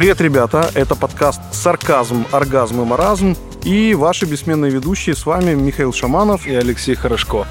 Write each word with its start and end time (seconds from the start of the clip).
Привет, 0.00 0.22
ребята! 0.22 0.70
Это 0.72 0.96
подкаст 0.96 1.42
«Сарказм, 1.52 2.26
оргазм 2.32 2.80
и 2.80 2.84
маразм» 2.86 3.36
и 3.64 3.92
ваши 3.92 4.24
бессменные 4.24 4.70
ведущие. 4.70 5.14
С 5.14 5.26
вами 5.26 5.52
Михаил 5.52 5.92
Шаманов 5.92 6.46
и 6.46 6.54
Алексей 6.54 6.94
Хорошко. 6.94 7.46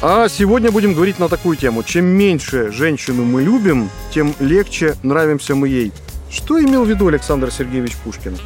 А 0.00 0.28
сегодня 0.28 0.70
будем 0.70 0.94
говорить 0.94 1.18
на 1.18 1.28
такую 1.28 1.56
тему. 1.56 1.82
Чем 1.82 2.04
меньше 2.04 2.70
женщину 2.70 3.24
мы 3.24 3.42
любим, 3.42 3.90
тем 4.14 4.32
легче 4.38 4.94
нравимся 5.02 5.56
мы 5.56 5.66
ей. 5.66 5.92
Что 6.30 6.62
имел 6.62 6.84
в 6.84 6.88
виду 6.88 7.08
Александр 7.08 7.50
Сергеевич 7.50 7.96
Пушкин? 7.96 8.38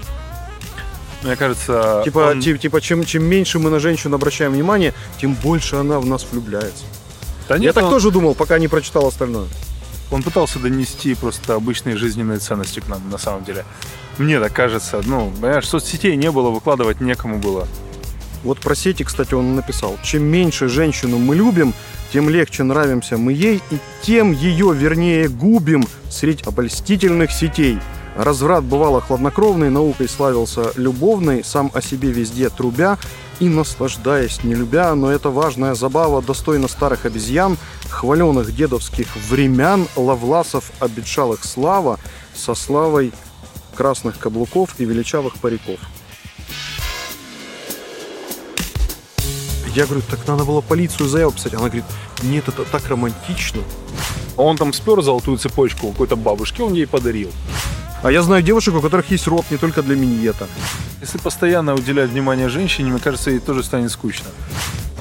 Мне 1.22 1.36
кажется... 1.36 2.00
Типа, 2.06 2.30
он... 2.30 2.40
типа, 2.40 2.58
типа 2.58 2.80
чем, 2.80 3.04
чем 3.04 3.24
меньше 3.24 3.58
мы 3.58 3.68
на 3.68 3.80
женщину 3.80 4.14
обращаем 4.14 4.52
внимание, 4.52 4.94
тем 5.20 5.34
больше 5.34 5.76
она 5.76 6.00
в 6.00 6.06
нас 6.06 6.26
влюбляется. 6.32 6.84
Да 7.50 7.58
нет, 7.58 7.66
Я 7.66 7.72
так 7.74 7.84
он... 7.84 7.90
тоже 7.90 8.10
думал, 8.12 8.34
пока 8.34 8.58
не 8.58 8.68
прочитал 8.68 9.06
остальное. 9.06 9.48
Он 10.10 10.22
пытался 10.22 10.58
донести 10.58 11.14
просто 11.14 11.54
обычные 11.54 11.96
жизненные 11.96 12.38
ценности 12.38 12.80
к 12.80 12.88
нам, 12.88 13.08
на 13.10 13.18
самом 13.18 13.44
деле. 13.44 13.64
Мне 14.18 14.40
так 14.40 14.52
кажется. 14.52 15.00
Ну, 15.04 15.32
понимаешь, 15.40 15.68
соцсетей 15.68 16.16
не 16.16 16.30
было, 16.30 16.50
выкладывать 16.50 17.00
некому 17.00 17.38
было. 17.38 17.66
Вот 18.42 18.58
про 18.58 18.74
сети, 18.74 19.04
кстати, 19.04 19.34
он 19.34 19.54
написал. 19.54 19.98
Чем 20.02 20.24
меньше 20.24 20.68
женщину 20.68 21.18
мы 21.18 21.36
любим, 21.36 21.74
тем 22.12 22.28
легче 22.28 22.62
нравимся 22.62 23.18
мы 23.18 23.32
ей, 23.32 23.62
и 23.70 23.78
тем 24.02 24.32
ее, 24.32 24.74
вернее, 24.74 25.28
губим 25.28 25.86
средь 26.08 26.46
обольстительных 26.46 27.30
сетей. 27.30 27.78
Разврат 28.16 28.64
бывало 28.64 29.00
хладнокровный, 29.00 29.70
наукой 29.70 30.08
славился 30.08 30.72
любовный, 30.76 31.44
сам 31.44 31.70
о 31.74 31.80
себе 31.80 32.10
везде 32.10 32.48
трубя 32.48 32.98
и 33.40 33.48
наслаждаясь 33.48 34.44
не 34.44 34.54
любя, 34.54 34.94
но 34.94 35.10
это 35.10 35.30
важная 35.30 35.74
забава 35.74 36.22
достойна 36.22 36.68
старых 36.68 37.06
обезьян, 37.06 37.56
хваленых 37.88 38.54
дедовских 38.54 39.08
времян, 39.28 39.88
лавласов 39.96 40.70
обетшалых 40.78 41.44
слава, 41.44 41.98
со 42.34 42.54
славой 42.54 43.12
красных 43.74 44.18
каблуков 44.18 44.74
и 44.78 44.84
величавых 44.84 45.38
париков. 45.38 45.80
Я 49.74 49.86
говорю, 49.86 50.02
так 50.08 50.26
надо 50.26 50.44
было 50.44 50.60
полицию 50.60 51.08
заяву 51.08 51.32
писать. 51.32 51.54
Она 51.54 51.66
говорит, 51.66 51.84
нет, 52.22 52.48
это 52.48 52.64
так 52.64 52.88
романтично. 52.88 53.62
Он 54.36 54.56
там 54.56 54.72
спер 54.72 55.00
золотую 55.00 55.38
цепочку 55.38 55.92
какой-то 55.92 56.16
бабушке, 56.16 56.62
он 56.62 56.74
ей 56.74 56.86
подарил. 56.86 57.30
А 58.02 58.10
я 58.10 58.22
знаю 58.22 58.42
девушек, 58.42 58.74
у 58.74 58.80
которых 58.80 59.10
есть 59.10 59.26
рот 59.26 59.44
не 59.50 59.58
только 59.58 59.82
для 59.82 59.94
миньета. 59.94 60.48
Если 61.02 61.18
постоянно 61.18 61.74
уделять 61.74 62.08
внимание 62.08 62.48
женщине, 62.48 62.90
мне 62.90 63.00
кажется, 63.00 63.30
ей 63.30 63.40
тоже 63.40 63.62
станет 63.62 63.90
скучно. 63.90 64.26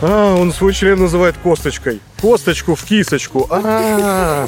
А, 0.01 0.35
он 0.35 0.51
свой 0.51 0.73
член 0.73 0.99
называет 0.99 1.37
косточкой. 1.37 2.01
Косточку 2.19 2.75
в 2.75 2.83
кисочку. 2.83 3.47
А. 3.49 4.47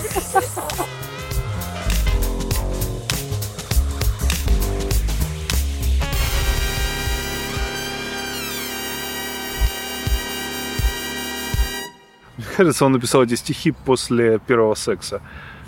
Мне 12.36 12.48
кажется, 12.58 12.86
он 12.86 12.92
написал 12.92 13.24
эти 13.24 13.36
стихи 13.36 13.72
после 13.72 14.40
первого 14.40 14.76
секса. 14.76 15.22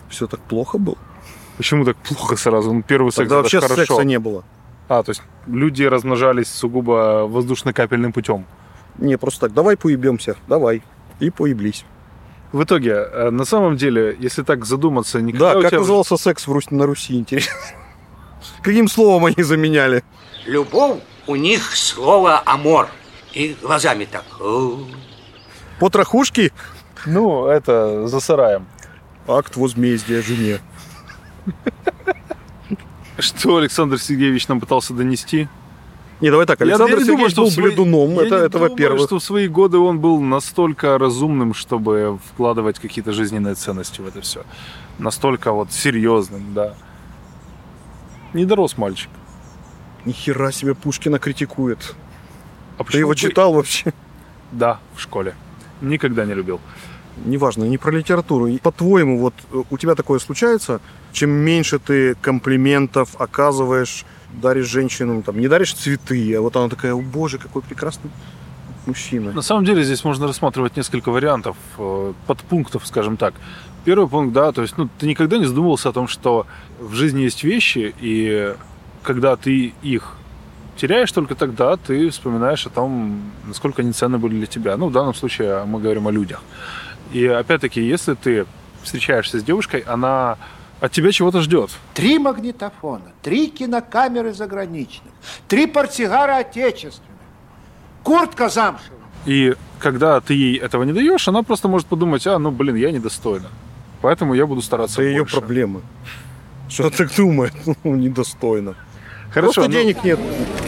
Все 0.09 0.27
так 0.27 0.41
плохо 0.41 0.77
было? 0.77 0.97
Почему 1.57 1.85
так 1.85 1.97
плохо 1.97 2.35
сразу? 2.35 2.73
Ну, 2.73 2.81
первый 2.81 3.11
секс 3.11 3.17
Тогда 3.17 3.37
вообще 3.37 3.61
хорошо. 3.61 3.85
секса 3.85 4.03
не 4.03 4.19
было. 4.19 4.43
А, 4.89 5.03
то 5.03 5.11
есть 5.11 5.21
люди 5.47 5.83
размножались 5.83 6.49
сугубо 6.49 7.25
воздушно-капельным 7.27 8.11
путем. 8.11 8.45
Не, 8.97 9.17
просто 9.17 9.41
так, 9.41 9.53
давай 9.53 9.77
поебемся, 9.77 10.35
давай. 10.47 10.83
И 11.19 11.29
поеблись. 11.29 11.85
В 12.51 12.63
итоге, 12.63 12.91
э, 12.91 13.29
на 13.31 13.45
самом 13.45 13.77
деле, 13.77 14.15
если 14.19 14.43
так 14.43 14.65
задуматься, 14.65 15.21
никогда 15.21 15.53
Да, 15.55 15.61
как 15.61 15.71
тебя... 15.71 15.79
назывался 15.79 16.17
секс 16.17 16.45
в 16.47 16.51
Русь, 16.51 16.69
на 16.69 16.85
Руси, 16.85 17.17
интересно? 17.17 17.53
Каким 18.61 18.87
словом 18.87 19.25
они 19.25 19.41
заменяли? 19.43 20.03
Любовь 20.45 20.99
у 21.27 21.35
них 21.35 21.75
слово 21.75 22.41
«амор». 22.45 22.89
И 23.33 23.55
глазами 23.61 24.05
так. 24.05 24.25
Потрохушки? 25.79 26.51
Ну, 27.07 27.47
это 27.47 28.07
за 28.07 28.19
сараем. 28.19 28.67
Акт 29.27 29.55
возмездия 29.55 30.21
жене. 30.21 30.59
Что 33.19 33.57
Александр 33.57 33.99
Сергеевич 33.99 34.47
нам 34.47 34.59
пытался 34.59 34.93
донести? 34.93 35.47
Не, 36.21 36.31
давай 36.31 36.45
так, 36.45 36.61
Александр 36.61 36.99
я, 36.99 37.05
Сергеевич 37.05 37.35
думаю, 37.35 37.47
был 37.47 37.51
свои... 37.51 37.65
бледуном, 37.65 38.11
я 38.11 38.25
это, 38.25 38.35
это 38.35 38.57
во-первых. 38.57 39.07
что 39.07 39.19
в 39.19 39.23
свои 39.23 39.47
годы 39.47 39.77
он 39.77 39.99
был 39.99 40.21
настолько 40.21 40.97
разумным, 40.97 41.53
чтобы 41.53 42.19
вкладывать 42.31 42.79
какие-то 42.79 43.11
жизненные 43.11 43.55
ценности 43.55 43.99
в 43.99 44.07
это 44.07 44.21
все. 44.21 44.43
Настолько 44.99 45.51
вот 45.51 45.71
серьезным, 45.71 46.53
да. 46.53 46.75
Не 48.33 48.45
дорос 48.45 48.77
мальчик. 48.77 49.09
Ни 50.05 50.11
хера 50.11 50.51
себе 50.51 50.75
Пушкина 50.75 51.19
критикует. 51.19 51.95
А 52.77 52.83
Ты 52.83 52.99
его 52.99 53.13
читал 53.15 53.53
вообще? 53.53 53.93
Да, 54.51 54.79
в 54.95 55.01
школе. 55.01 55.35
Никогда 55.81 56.25
не 56.25 56.33
любил 56.33 56.59
неважно, 57.25 57.65
не 57.65 57.77
про 57.77 57.91
литературу. 57.91 58.49
По-твоему, 58.61 59.19
вот 59.19 59.33
э, 59.51 59.63
у 59.69 59.77
тебя 59.77 59.95
такое 59.95 60.19
случается? 60.19 60.81
Чем 61.11 61.29
меньше 61.29 61.79
ты 61.79 62.15
комплиментов 62.15 63.15
оказываешь, 63.19 64.05
даришь 64.41 64.67
женщинам, 64.67 65.23
там, 65.23 65.39
не 65.39 65.47
даришь 65.47 65.73
цветы, 65.73 66.35
а 66.35 66.41
вот 66.41 66.55
она 66.55 66.69
такая, 66.69 66.93
о 66.93 67.01
боже, 67.01 67.37
какой 67.37 67.61
прекрасный 67.61 68.11
мужчина. 68.85 69.31
На 69.31 69.41
самом 69.41 69.65
деле 69.65 69.83
здесь 69.83 70.03
можно 70.03 70.27
рассматривать 70.27 70.75
несколько 70.75 71.09
вариантов, 71.09 71.55
э, 71.77 72.13
подпунктов, 72.27 72.85
скажем 72.87 73.17
так. 73.17 73.33
Первый 73.85 74.07
пункт, 74.07 74.33
да, 74.33 74.51
то 74.51 74.61
есть, 74.61 74.77
ну, 74.77 74.89
ты 74.97 75.07
никогда 75.07 75.37
не 75.37 75.45
задумывался 75.45 75.89
о 75.89 75.93
том, 75.93 76.07
что 76.07 76.45
в 76.79 76.93
жизни 76.93 77.21
есть 77.21 77.43
вещи, 77.43 77.93
и 77.99 78.55
когда 79.03 79.35
ты 79.35 79.73
их 79.81 80.15
теряешь 80.77 81.11
только 81.11 81.35
тогда, 81.35 81.77
ты 81.77 82.09
вспоминаешь 82.09 82.65
о 82.65 82.69
том, 82.69 83.21
насколько 83.45 83.81
они 83.81 83.91
ценны 83.91 84.17
были 84.17 84.35
для 84.35 84.47
тебя. 84.47 84.77
Ну, 84.77 84.87
в 84.87 84.91
данном 84.91 85.13
случае 85.13 85.65
мы 85.65 85.79
говорим 85.79 86.07
о 86.07 86.11
людях. 86.11 86.41
И 87.13 87.25
опять-таки, 87.25 87.81
если 87.81 88.15
ты 88.15 88.45
встречаешься 88.81 89.39
с 89.39 89.43
девушкой, 89.43 89.81
она 89.81 90.37
от 90.81 90.91
тебя 90.91 91.11
чего-то 91.11 91.41
ждет. 91.41 91.69
Три 91.93 92.19
магнитофона, 92.19 93.13
три 93.21 93.47
кинокамеры 93.47 94.33
заграничных, 94.33 95.13
три 95.47 95.67
портсигара 95.67 96.37
отечественных, 96.37 97.09
куртка 98.03 98.49
замшевая. 98.49 98.99
И 99.25 99.55
когда 99.79 100.19
ты 100.19 100.33
ей 100.33 100.57
этого 100.57 100.83
не 100.83 100.91
даешь, 100.91 101.27
она 101.27 101.43
просто 101.43 101.67
может 101.69 101.87
подумать, 101.87 102.27
а, 102.27 102.37
ну, 102.39 102.51
блин, 102.51 102.75
я 102.75 102.91
недостойна. 102.91 103.47
Поэтому 104.01 104.33
я 104.33 104.45
буду 104.45 104.61
стараться 104.61 105.01
Это 105.01 105.17
больше. 105.19 105.35
ее 105.35 105.39
проблемы. 105.39 105.81
Что 106.67 106.89
так 106.89 107.15
думает? 107.15 107.53
Ну, 107.83 107.95
недостойно. 107.95 108.75
Хорошо, 109.33 109.53
Просто 109.53 109.71
ну... 109.71 109.83
денег 109.83 110.03
нет. 110.03 110.19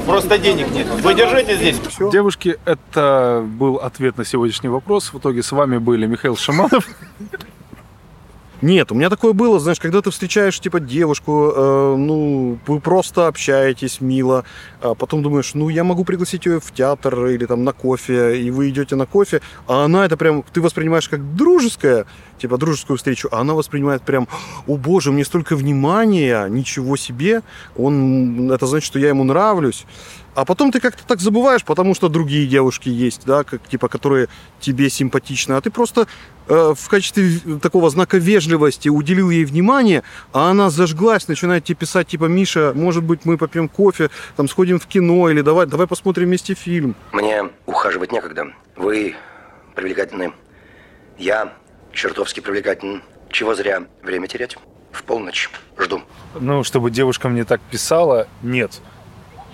Просто 0.08 0.38
денег 0.40 0.72
нет. 0.72 0.88
Вы 0.88 1.14
держите 1.14 1.56
здесь. 1.56 1.80
Все. 1.88 2.09
Девушки, 2.09 2.58
это 2.66 3.46
был 3.46 3.76
ответ 3.76 4.18
на 4.18 4.26
сегодняшний 4.26 4.70
вопрос. 4.70 5.14
В 5.14 5.20
итоге 5.20 5.44
с 5.44 5.52
вами 5.52 5.78
были 5.78 6.08
Михаил 6.08 6.36
Шаманов. 6.36 6.88
Нет, 8.66 8.92
у 8.92 8.96
меня 8.96 9.12
такое 9.12 9.34
было, 9.34 9.59
знаешь, 9.59 9.80
когда 9.80 10.02
ты 10.02 10.09
встречаешь, 10.09 10.59
типа, 10.59 10.80
девушку, 10.80 11.53
э, 11.56 11.96
ну, 12.00 12.58
вы 12.66 12.80
просто 12.80 13.28
общаетесь 13.28 14.02
мило, 14.02 14.44
а 14.81 14.96
потом 14.96 15.22
думаешь, 15.22 15.53
ну, 15.53 15.70
я 15.70 15.84
могу 15.84 16.03
пригласить 16.03 16.48
ее 16.48 16.59
в 16.59 16.72
театр 16.72 17.28
или 17.28 17.46
там 17.46 17.64
на 17.64 17.74
кофе, 17.74 18.42
и 18.42 18.50
вы 18.50 18.70
идете 18.70 18.96
на 18.96 19.06
кофе, 19.06 19.42
а 19.68 19.86
она 19.86 20.03
это 20.03 20.18
прям, 20.18 20.44
ты 20.52 20.62
воспринимаешь 20.62 21.08
как 21.08 21.36
дружеское, 21.36 22.08
типа, 22.40 22.58
дружескую 22.58 22.98
встречу, 22.98 23.30
а 23.31 23.42
она 23.42 23.53
воспринимает 23.53 24.02
прям, 24.02 24.28
о 24.66 24.78
боже, 24.78 25.12
мне 25.12 25.26
столько 25.26 25.56
внимания, 25.56 26.47
ничего 26.47 26.97
себе, 26.97 27.44
он, 27.78 28.52
это 28.52 28.66
значит, 28.66 28.88
что 28.88 28.97
я 28.97 29.09
ему 29.09 29.24
нравлюсь. 29.26 29.86
А 30.35 30.44
потом 30.44 30.72
ты 30.72 30.81
как-то 30.81 31.06
так 31.07 31.22
забываешь, 31.22 31.63
потому 31.63 31.96
что 31.96 32.09
другие 32.09 32.46
девушки 32.46 32.90
есть, 32.90 33.26
да, 33.26 33.46
как, 33.46 33.66
типа, 33.67 33.87
которые 33.87 34.28
тебе 34.59 34.90
симпатичны, 34.90 35.53
а 35.53 35.61
ты 35.61 35.72
просто 35.72 36.08
э, 36.47 36.73
в 36.78 36.90
качестве 36.90 37.40
такого 37.61 37.90
знака 37.90 38.17
вежливости 38.17 38.90
уделил 38.90 39.29
ей 39.29 39.46
внимание, 39.46 40.03
а 40.34 40.52
она 40.52 40.70
зажглась, 40.70 41.29
начинает 41.29 41.64
тебе 41.64 41.78
писать, 41.78 42.08
типа, 42.08 42.26
Миша, 42.26 42.73
может 42.76 43.03
быть, 43.03 43.23
мы 43.23 43.37
попьем 43.37 43.70
кофе, 43.70 44.09
там, 44.35 44.49
сходим 44.49 44.78
в 44.78 44.87
кино, 44.87 45.29
или 45.29 45.40
давай, 45.40 45.67
давай 45.67 45.87
посмотрим 45.87 46.28
вместе 46.28 46.53
фильм. 46.53 46.96
Мне 47.14 47.49
ухаживать 47.66 48.11
некогда. 48.11 48.47
Вы 48.76 49.16
привлекательны. 49.73 50.34
Я 51.17 51.53
чертовски 51.93 52.41
привлекателен. 52.41 53.03
Чего 53.29 53.55
зря 53.55 53.84
время 54.03 54.28
терять? 54.28 54.58
В 54.91 55.03
полночь. 55.03 55.49
Жду. 55.78 56.02
Ну, 56.40 56.64
чтобы 56.64 56.91
девушка 56.91 57.29
мне 57.29 57.46
так 57.46 57.61
писала, 57.61 58.28
нет. 58.43 58.81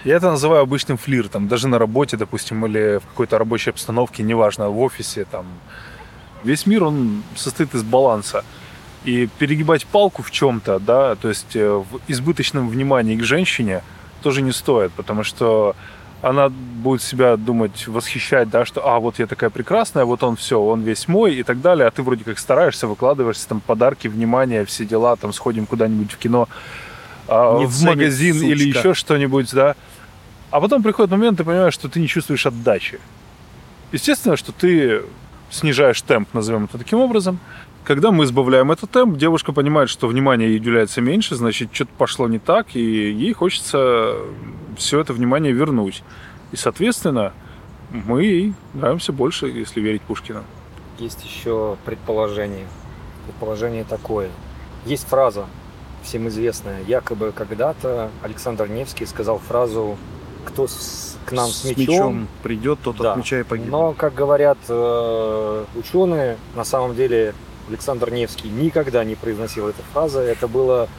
Я 0.03 0.15
это 0.15 0.31
называю 0.31 0.63
обычным 0.63 0.97
флиртом, 0.97 1.47
даже 1.47 1.67
на 1.67 1.77
работе, 1.77 2.17
допустим, 2.17 2.65
или 2.65 2.97
в 2.97 3.07
какой-то 3.07 3.37
рабочей 3.37 3.69
обстановке, 3.69 4.23
неважно, 4.23 4.69
в 4.69 4.79
офисе, 4.79 5.25
там. 5.29 5.45
Весь 6.43 6.65
мир, 6.65 6.83
он 6.83 7.23
состоит 7.35 7.75
из 7.75 7.83
баланса. 7.83 8.43
И 9.05 9.27
перегибать 9.39 9.85
палку 9.85 10.21
в 10.23 10.31
чем-то, 10.31 10.79
да, 10.79 11.15
то 11.15 11.29
есть 11.29 11.55
э, 11.55 11.69
в 11.69 11.99
избыточном 12.07 12.69
внимании 12.69 13.15
к 13.15 13.23
женщине 13.23 13.81
тоже 14.21 14.43
не 14.43 14.51
стоит, 14.51 14.91
потому 14.91 15.23
что 15.23 15.75
она 16.21 16.49
будет 16.49 17.01
себя 17.01 17.35
думать, 17.35 17.87
восхищать, 17.87 18.49
да, 18.49 18.63
что, 18.63 18.87
а, 18.87 18.99
вот 18.99 19.17
я 19.17 19.25
такая 19.25 19.49
прекрасная, 19.49 20.05
вот 20.05 20.21
он 20.21 20.35
все, 20.35 20.61
он 20.61 20.81
весь 20.81 21.07
мой 21.07 21.35
и 21.35 21.43
так 21.43 21.61
далее, 21.61 21.87
а 21.87 21.91
ты 21.91 22.03
вроде 22.03 22.23
как 22.23 22.37
стараешься, 22.37 22.87
выкладываешься, 22.87 23.47
там, 23.47 23.59
подарки, 23.59 24.07
внимание, 24.07 24.65
все 24.65 24.85
дела, 24.85 25.15
там, 25.15 25.33
сходим 25.33 25.65
куда-нибудь 25.65 26.11
в 26.11 26.17
кино, 26.17 26.47
а, 27.27 27.57
Не 27.57 27.65
в 27.65 27.81
магазин 27.83 28.35
сучка. 28.35 28.47
или 28.47 28.67
еще 28.69 28.93
что-нибудь, 28.93 29.51
да. 29.53 29.75
А 30.51 30.59
потом 30.59 30.83
приходит 30.83 31.11
момент, 31.11 31.37
ты 31.37 31.45
понимаешь, 31.45 31.73
что 31.73 31.87
ты 31.87 31.99
не 32.01 32.07
чувствуешь 32.07 32.45
отдачи. 32.45 32.99
Естественно, 33.93 34.35
что 34.35 34.51
ты 34.51 35.03
снижаешь 35.49 36.01
темп, 36.01 36.33
назовем 36.33 36.65
это 36.65 36.77
таким 36.77 36.99
образом. 36.99 37.39
Когда 37.85 38.11
мы 38.11 38.25
избавляем 38.25 38.71
этот 38.71 38.91
темп, 38.91 39.17
девушка 39.17 39.53
понимает, 39.53 39.89
что 39.89 40.07
внимание 40.07 40.49
ей 40.49 40.57
уделяется 40.57 41.01
меньше, 41.01 41.35
значит, 41.35 41.73
что-то 41.73 41.91
пошло 41.97 42.27
не 42.27 42.37
так, 42.37 42.75
и 42.75 42.81
ей 42.81 43.33
хочется 43.33 44.15
все 44.77 44.99
это 44.99 45.13
внимание 45.13 45.53
вернуть. 45.53 46.03
И, 46.51 46.57
соответственно, 46.57 47.33
мы 47.89 48.23
ей 48.23 48.53
нравимся 48.73 49.13
больше, 49.13 49.47
если 49.47 49.79
верить 49.81 50.01
Пушкину. 50.01 50.43
Есть 50.99 51.23
еще 51.25 51.77
предположение. 51.85 52.67
Предположение 53.25 53.83
такое. 53.83 54.29
Есть 54.85 55.07
фраза, 55.07 55.45
всем 56.03 56.27
известная. 56.27 56.83
Якобы 56.83 57.31
когда-то 57.31 58.11
Александр 58.21 58.67
Невский 58.67 59.05
сказал 59.05 59.39
фразу 59.39 59.97
«Кто 60.45 60.67
с- 60.67 61.17
к 61.25 61.31
нам 61.33 61.49
с, 61.49 61.63
мечом, 61.65 62.27
придет, 62.43 62.79
тот 62.83 62.97
Да. 62.97 63.11
от 63.11 63.17
меча 63.17 63.39
и 63.39 63.43
погибнет. 63.43 63.71
Но, 63.71 63.93
как 63.93 64.13
говорят 64.15 64.57
э, 64.67 65.65
ученые, 65.75 66.37
на 66.55 66.63
самом 66.65 66.95
деле 66.95 67.33
Александр 67.69 68.11
Невский 68.11 68.49
никогда 68.49 69.03
не 69.03 69.15
произносил 69.15 69.67
эту 69.69 69.81
фразу. 69.93 70.19
Это 70.19 70.47
было 70.47 70.89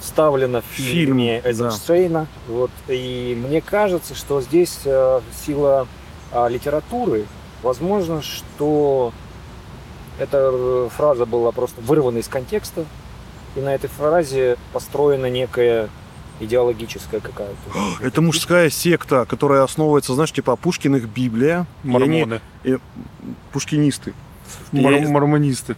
вставлено 0.00 0.60
в 0.62 0.64
Фильм, 0.64 0.88
фильме 1.08 1.40
да. 1.42 1.50
Эйзенштейна. 1.50 2.26
Вот. 2.48 2.70
И 2.88 3.40
мне 3.46 3.60
кажется, 3.60 4.14
что 4.14 4.40
здесь 4.40 4.80
э, 4.84 5.20
сила 5.44 5.86
а, 6.32 6.48
литературы. 6.48 7.26
Возможно, 7.62 8.22
что 8.22 9.12
эта 10.18 10.50
э, 10.52 10.88
фраза 10.96 11.26
была 11.26 11.52
просто 11.52 11.80
вырвана 11.82 12.18
из 12.18 12.28
контекста. 12.28 12.84
И 13.54 13.60
на 13.60 13.74
этой 13.74 13.88
фразе 13.88 14.56
построена 14.72 15.26
некая 15.30 15.88
идеологическая 16.40 17.20
какая-то. 17.20 17.56
Это 18.00 18.20
мужская 18.22 18.70
секта, 18.70 19.24
которая 19.28 19.62
основывается, 19.62 20.14
знаешь, 20.14 20.32
типа 20.32 20.56
Пушкиных 20.56 21.08
Библия. 21.08 21.66
И 21.84 21.88
они 21.88 22.24
Мормоны, 22.24 22.40
пушкинисты, 23.52 24.12
мор- 24.72 24.94
И- 24.94 25.06
мормонисты. 25.06 25.76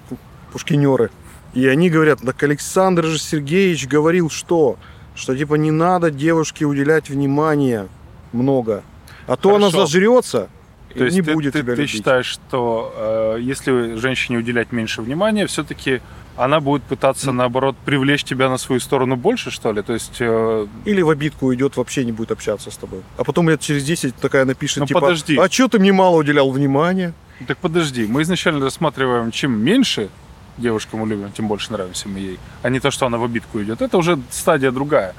пушкинеры. 0.53 1.11
И 1.55 1.67
они 1.67 1.91
говорят, 1.91 2.21
так 2.21 2.43
Александр 2.43 3.05
же 3.07 3.19
Сергеевич 3.19 3.87
говорил, 3.87 4.31
что? 4.31 4.77
Что 5.15 5.37
типа 5.37 5.55
не 5.55 5.71
надо 5.71 6.11
девушке 6.11 6.65
уделять 6.65 7.09
внимания 7.11 7.89
много. 8.33 8.83
А 9.27 9.37
то 9.37 9.51
она 9.57 9.67
Хорошо. 9.71 9.87
зажрется 9.87 10.49
и 10.95 10.99
То 10.99 11.05
есть 11.05 11.17
не 11.17 11.23
ты, 11.23 11.33
будет 11.35 11.53
ты- 11.55 11.61
тебя 11.63 11.75
ты 11.75 11.83
любить. 11.83 11.91
считаешь, 11.91 12.27
что 12.27 12.93
э, 12.97 13.39
если 13.41 13.97
женщине 13.97 14.39
уделять 14.39 14.73
меньше 14.73 15.03
внимания, 15.03 15.47
все-таки 15.47 16.01
она 16.39 16.61
будет 16.61 16.83
пытаться, 16.85 17.33
наоборот, 17.33 17.77
привлечь 17.85 18.25
тебя 18.25 18.49
на 18.49 18.59
свою 18.59 18.81
сторону 18.81 19.17
больше, 19.17 19.51
что 19.51 19.73
ли? 19.73 19.83
То 19.83 19.93
есть, 19.93 20.17
э, 20.21 20.67
Или 20.85 21.03
в 21.03 21.11
обидку 21.11 21.47
уйдет, 21.47 21.77
вообще 21.77 22.05
не 22.05 22.13
будет 22.13 22.31
общаться 22.31 22.71
с 22.71 22.77
тобой. 22.77 23.03
А 23.17 23.25
потом 23.25 23.49
лет 23.49 23.61
через 23.61 23.85
10 23.85 24.15
такая 24.17 24.45
напишет, 24.45 24.79
Ну, 24.79 24.87
типа, 24.87 25.01
подожди. 25.01 25.37
а 25.37 25.51
что 25.51 25.69
ты 25.69 25.79
мне 25.79 25.93
мало 25.93 26.17
уделял 26.17 26.51
внимания? 26.51 27.13
так 27.47 27.59
подожди, 27.59 28.07
мы 28.07 28.23
изначально 28.23 28.65
рассматриваем, 28.65 29.31
чем 29.31 29.53
меньше 29.53 30.09
девушку 30.57 30.97
мы 30.97 31.07
любим, 31.07 31.31
тем 31.31 31.47
больше 31.47 31.73
нравимся 31.73 32.09
мы 32.09 32.19
ей, 32.19 32.39
а 32.63 32.69
не 32.69 32.81
то, 32.81 32.91
что 32.91 33.07
она 33.07 33.17
в 33.19 33.25
обидку 33.25 33.63
идет. 33.63 33.81
Это 33.81 33.97
уже 33.97 34.19
стадия 34.31 34.71
другая. 34.73 35.15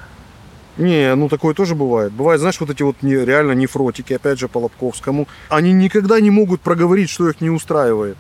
Не, 0.78 1.16
ну 1.16 1.28
такое 1.28 1.54
тоже 1.54 1.76
бывает. 1.76 2.14
Бывает, 2.14 2.40
знаешь, 2.40 2.60
вот 2.60 2.70
эти 2.70 2.84
вот 2.84 2.96
не, 3.02 3.14
реально 3.14 3.52
нефротики, 3.52 4.14
опять 4.14 4.40
же, 4.40 4.48
по 4.48 4.60
Лобковскому, 4.60 5.28
они 5.50 5.74
никогда 5.74 6.20
не 6.22 6.30
могут 6.32 6.62
проговорить, 6.62 7.10
что 7.10 7.30
их 7.30 7.42
не 7.42 7.50
устраивает. 7.50 8.18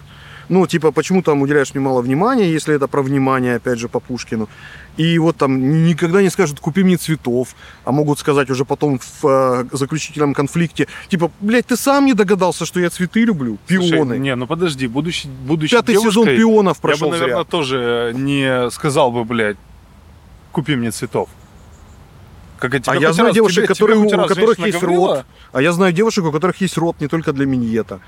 Ну, 0.49 0.65
типа, 0.67 0.91
почему 0.91 1.21
там 1.21 1.41
уделяешь 1.41 1.73
мне 1.75 1.83
мало 1.83 2.01
внимания, 2.01 2.51
если 2.51 2.75
это 2.75 2.87
про 2.87 3.03
внимание, 3.03 3.55
опять 3.57 3.77
же, 3.79 3.87
по 3.87 3.99
Пушкину. 3.99 4.49
И 4.97 5.19
вот 5.19 5.37
там 5.37 5.59
ни- 5.71 5.89
никогда 5.89 6.21
не 6.21 6.29
скажут, 6.29 6.59
купи 6.59 6.83
мне 6.83 6.97
цветов, 6.97 7.55
а 7.85 7.91
могут 7.91 8.19
сказать 8.19 8.49
уже 8.49 8.65
потом 8.65 8.99
в 8.99 9.25
э, 9.27 9.65
заключительном 9.71 10.33
конфликте, 10.33 10.87
типа, 11.07 11.31
блядь, 11.39 11.67
ты 11.67 11.77
сам 11.77 12.05
не 12.05 12.13
догадался, 12.13 12.65
что 12.65 12.79
я 12.79 12.89
цветы 12.89 13.23
люблю, 13.25 13.57
Слушай, 13.67 13.91
пионы. 13.91 14.17
не, 14.17 14.35
ну 14.35 14.47
подожди, 14.47 14.87
будучи, 14.87 15.27
будучи 15.27 15.75
Пятый 15.75 15.91
девушкой, 15.93 16.11
сезон 16.11 16.25
пионов 16.27 16.77
я 16.77 16.81
прошел 16.81 17.09
бы, 17.09 17.13
наверное, 17.13 17.35
зря. 17.35 17.43
тоже 17.43 18.13
не 18.15 18.71
сказал 18.71 19.11
бы, 19.11 19.23
блядь, 19.25 19.57
купи 20.51 20.75
мне 20.75 20.91
цветов. 20.91 21.29
Как 22.57 22.73
я, 22.73 22.81
А 22.87 22.95
я 22.95 23.13
знаю 23.13 23.33
девушек, 23.33 23.67
которые, 23.67 23.99
у 23.99 24.09
которых 24.27 24.59
есть 24.59 24.83
рот. 24.83 25.25
А 25.53 25.61
я 25.61 25.71
знаю 25.71 25.93
девушек, 25.93 26.25
у 26.25 26.31
которых 26.31 26.59
есть 26.59 26.77
рот 26.77 26.99
не 26.99 27.07
только 27.07 27.31
для 27.33 27.45
миньета. 27.45 28.01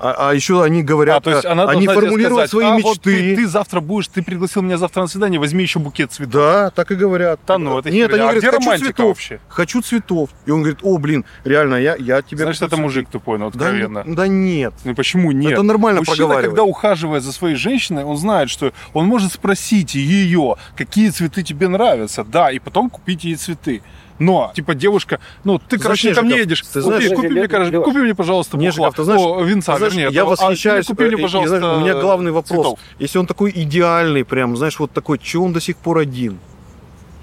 А, 0.00 0.30
а 0.30 0.34
еще 0.34 0.62
они 0.62 0.82
говорят, 0.82 1.18
А, 1.18 1.20
то 1.20 1.30
есть 1.30 1.44
она 1.44 1.64
они 1.64 1.86
должна 1.86 1.92
тебе 1.92 1.94
формулируют 2.08 2.48
сказать, 2.48 2.50
свои 2.50 2.66
«А, 2.66 2.74
мечты. 2.76 2.88
вот 2.88 3.00
ты, 3.00 3.36
ты 3.36 3.46
завтра 3.46 3.80
будешь, 3.80 4.08
ты 4.08 4.22
пригласил 4.22 4.62
меня 4.62 4.76
завтра 4.76 5.02
на 5.02 5.06
свидание, 5.06 5.38
возьми 5.38 5.62
еще 5.62 5.78
букет 5.78 6.12
цветов. 6.12 6.32
Да, 6.34 6.70
так 6.70 6.90
и 6.90 6.94
говорят. 6.94 7.40
Да 7.46 7.58
ну, 7.58 7.78
это 7.78 7.90
Нет, 7.90 8.10
они 8.12 8.20
А 8.20 8.32
говорят, 8.32 8.42
где 8.42 8.50
хочу 8.50 8.78
цветов. 8.84 9.06
вообще? 9.06 9.40
Хочу 9.48 9.82
цветов. 9.82 10.30
И 10.46 10.50
он 10.50 10.60
говорит, 10.62 10.80
о, 10.82 10.98
блин, 10.98 11.24
реально, 11.44 11.76
я, 11.76 11.96
я 11.96 12.22
тебе... 12.22 12.38
Значит, 12.44 12.62
это 12.62 12.70
цветы». 12.70 12.82
мужик 12.82 13.08
тупой, 13.08 13.38
ну, 13.38 13.50
Да, 13.50 13.66
откровенно. 13.66 13.98
н- 14.00 14.14
да 14.14 14.26
нет. 14.26 14.74
Ну 14.84 14.94
почему 14.94 15.32
нет? 15.32 15.52
Это 15.52 15.62
нормально 15.62 16.00
Мужчина, 16.00 16.16
проговаривать. 16.16 16.50
когда 16.50 16.62
ухаживает 16.64 17.22
за 17.22 17.32
своей 17.32 17.54
женщиной, 17.56 18.04
он 18.04 18.16
знает, 18.16 18.50
что 18.50 18.72
он 18.92 19.06
может 19.06 19.32
спросить 19.32 19.94
ее, 19.94 20.56
какие 20.76 21.10
цветы 21.10 21.42
тебе 21.42 21.68
нравятся, 21.68 22.24
да, 22.24 22.50
и 22.50 22.58
потом 22.58 22.90
купить 22.90 23.24
ей 23.24 23.36
цветы. 23.36 23.82
Но, 24.18 24.52
типа, 24.54 24.74
девушка, 24.74 25.18
ну, 25.42 25.58
ты, 25.58 25.78
короче, 25.78 26.12
знаешь, 26.12 26.16
ко 26.18 26.22
мне 26.24 26.38
едешь, 26.38 26.60
ты 26.60 26.66
купи, 26.66 26.80
знаешь, 26.80 27.10
купи, 27.14 27.28
мне, 27.28 27.48
короче, 27.48 27.80
купи 27.80 27.98
мне, 27.98 28.14
пожалуйста, 28.14 28.56
бухла. 28.56 28.66
Нежиков, 28.66 28.94
ты 28.94 29.02
знаешь, 29.04 29.20
О, 29.20 29.42
винца, 29.42 29.72
Ты 29.72 29.78
знаешь, 29.78 29.94
вернее. 29.94 30.14
я 30.14 30.22
а, 30.22 30.24
восхищаюсь. 30.26 30.86
или 30.86 30.92
купи 30.92 31.04
мне, 31.06 31.16
э, 31.18 31.22
пожалуйста, 31.22 31.58
знаешь, 31.58 31.76
у 31.76 31.80
меня 31.80 31.94
главный 31.94 32.30
вопрос. 32.30 32.60
цветов. 32.60 32.78
Если 33.00 33.18
он 33.18 33.26
такой 33.26 33.50
идеальный, 33.54 34.24
прям, 34.24 34.56
знаешь, 34.56 34.78
вот 34.78 34.92
такой, 34.92 35.18
че 35.18 35.38
он 35.38 35.52
до 35.52 35.60
сих 35.60 35.76
пор 35.76 35.98
один? 35.98 36.38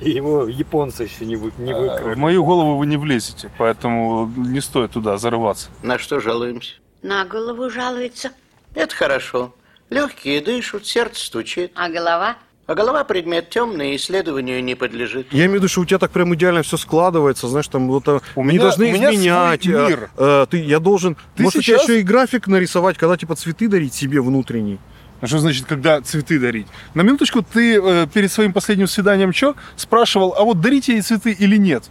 И 0.01 0.09
его 0.09 0.47
японцы 0.47 1.03
еще 1.03 1.25
не, 1.25 1.35
вы, 1.35 1.51
не 1.59 1.71
А, 1.71 1.77
выкрали. 1.79 2.15
В 2.15 2.17
мою 2.17 2.43
голову 2.43 2.75
вы 2.75 2.85
не 2.87 2.97
влезете, 2.97 3.49
поэтому 3.57 4.29
не 4.35 4.59
стоит 4.59 4.91
туда 4.91 5.17
зарываться. 5.17 5.69
На 5.83 5.97
что 5.97 6.19
жалуемся? 6.19 6.73
На 7.03 7.23
голову 7.23 7.69
жалуется. 7.69 8.31
Это 8.75 8.93
хорошо. 8.95 9.53
Легкие 9.89 10.41
дышат, 10.41 10.85
сердце 10.85 11.25
стучит. 11.25 11.71
А 11.75 11.89
голова? 11.89 12.35
А 12.67 12.75
голова 12.75 13.03
предмет 13.03 13.49
темный, 13.49 13.95
исследованию 13.95 14.63
не 14.63 14.75
подлежит. 14.75 15.27
Я 15.31 15.39
имею 15.45 15.51
в 15.51 15.55
виду, 15.55 15.67
что 15.67 15.81
у 15.81 15.85
тебя 15.85 15.97
так 15.97 16.11
прям 16.11 16.33
идеально 16.35 16.63
все 16.63 16.77
складывается, 16.77 17.47
знаешь, 17.49 17.67
там 17.67 17.87
вот 17.87 18.07
а, 18.07 18.21
У 18.35 18.43
не 18.43 18.51
меня- 18.51 18.61
должны 18.61 18.85
у 18.85 18.91
меня 18.91 19.11
изменять. 19.13 19.63
свой 19.63 19.75
а, 19.85 19.87
мир. 19.89 20.09
а, 20.17 20.45
ты, 20.45 20.57
я 20.63 20.79
должен, 20.79 21.17
Ты 21.35 21.43
может, 21.43 21.61
сейчас- 21.61 21.81
у 21.81 21.85
тебя 21.85 21.93
еще 21.95 22.01
и 22.01 22.03
график 22.03 22.47
нарисовать, 22.47 22.97
когда 22.97 23.17
типа 23.17 23.35
цветы 23.35 23.67
дарить 23.67 23.93
себе 23.93 24.21
внутренний. 24.21 24.79
А 25.19 25.27
что 25.27 25.39
значит, 25.39 25.65
когда 25.65 26.01
цветы 26.01 26.39
дарить? 26.39 26.67
На 26.93 27.01
минуточку, 27.01 27.41
ты 27.43 27.75
э, 27.79 28.07
перед 28.11 28.31
своим 28.31 28.53
последним 28.53 28.87
свиданием 28.87 29.33
что? 29.33 29.55
Спрашивал, 29.75 30.33
а 30.37 30.43
вот 30.43 30.61
дарите 30.61 30.93
ей 30.93 31.01
цветы 31.01 31.31
или 31.31 31.57
нет? 31.57 31.83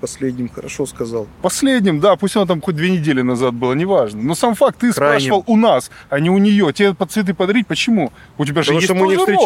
Последним 0.00 0.48
хорошо 0.48 0.84
сказал. 0.86 1.26
Последним, 1.40 2.00
да, 2.00 2.16
пусть 2.16 2.34
оно 2.36 2.46
там 2.46 2.60
хоть 2.60 2.76
две 2.76 2.90
недели 2.90 3.22
назад 3.22 3.54
было, 3.54 3.74
неважно. 3.74 4.22
Но 4.22 4.34
сам 4.34 4.54
факт, 4.54 4.78
ты 4.80 4.92
Крайним. 4.92 5.20
спрашивал 5.20 5.44
у 5.46 5.56
нас, 5.56 5.90
а 6.10 6.18
не 6.18 6.30
у 6.30 6.38
нее. 6.38 6.72
Тебе 6.72 6.94
под 6.94 7.10
цветы 7.12 7.32
подарить, 7.34 7.66
почему? 7.66 8.12
У 8.38 8.44
тебя 8.44 8.62
же 8.62 8.66
Потому 8.72 8.78
есть 8.80 8.86
что 8.86 8.94
мы 8.94 9.06
не 9.08 9.16
тоже 9.16 9.32
род. 9.32 9.40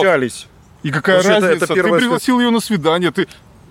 И 0.82 0.90
какая 0.90 1.18
Потому 1.18 1.36
это- 1.38 1.46
разница? 1.48 1.64
это 1.64 1.74
первое, 1.74 1.92
ты 1.94 1.98
пригласил 2.00 2.40
ее 2.40 2.50
на 2.50 2.60
свидание, 2.60 3.10
ты 3.10 3.26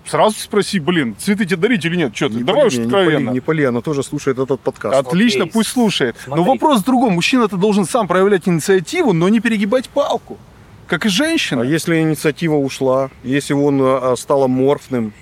сразу 0.06 0.38
спроси, 0.38 0.78
блин, 0.78 1.16
цветы 1.18 1.44
тебе 1.46 1.56
дарить 1.56 1.84
или 1.84 1.96
нет? 1.96 2.14
Что 2.16 2.28
ты? 2.28 2.36
Не 2.36 2.42
Давай 2.42 2.62
пали- 2.62 2.66
уж 2.68 2.72
не, 2.74 2.78
не 2.80 2.84
откровенно. 2.86 3.26
пали, 3.26 3.34
не 3.34 3.40
пали, 3.40 3.64
она 3.64 3.80
тоже 3.80 4.02
слушает 4.02 4.38
этот 4.38 4.60
подкаст. 4.60 4.94
Отлично, 5.06 5.42
Окей. 5.44 5.52
пусть 5.52 5.70
слушает. 5.70 6.16
Но 6.26 6.36
Смотри. 6.36 6.44
вопрос 6.52 6.80
в 6.80 6.84
другом. 6.84 7.14
Мужчина-то 7.14 7.56
должен 7.56 7.84
сам 7.86 8.08
проявлять 8.08 8.46
инициативу, 8.48 9.12
но 9.12 9.28
не 9.28 9.40
перегибать 9.40 9.88
палку. 9.88 10.38
Как 10.86 11.04
и 11.04 11.08
женщина. 11.10 11.62
А 11.62 11.64
если 11.66 12.00
инициатива 12.00 12.54
ушла, 12.56 13.10
если 13.22 13.52
он 13.52 13.78
а, 13.82 14.14
стал 14.16 14.44
аморфным, 14.44 15.12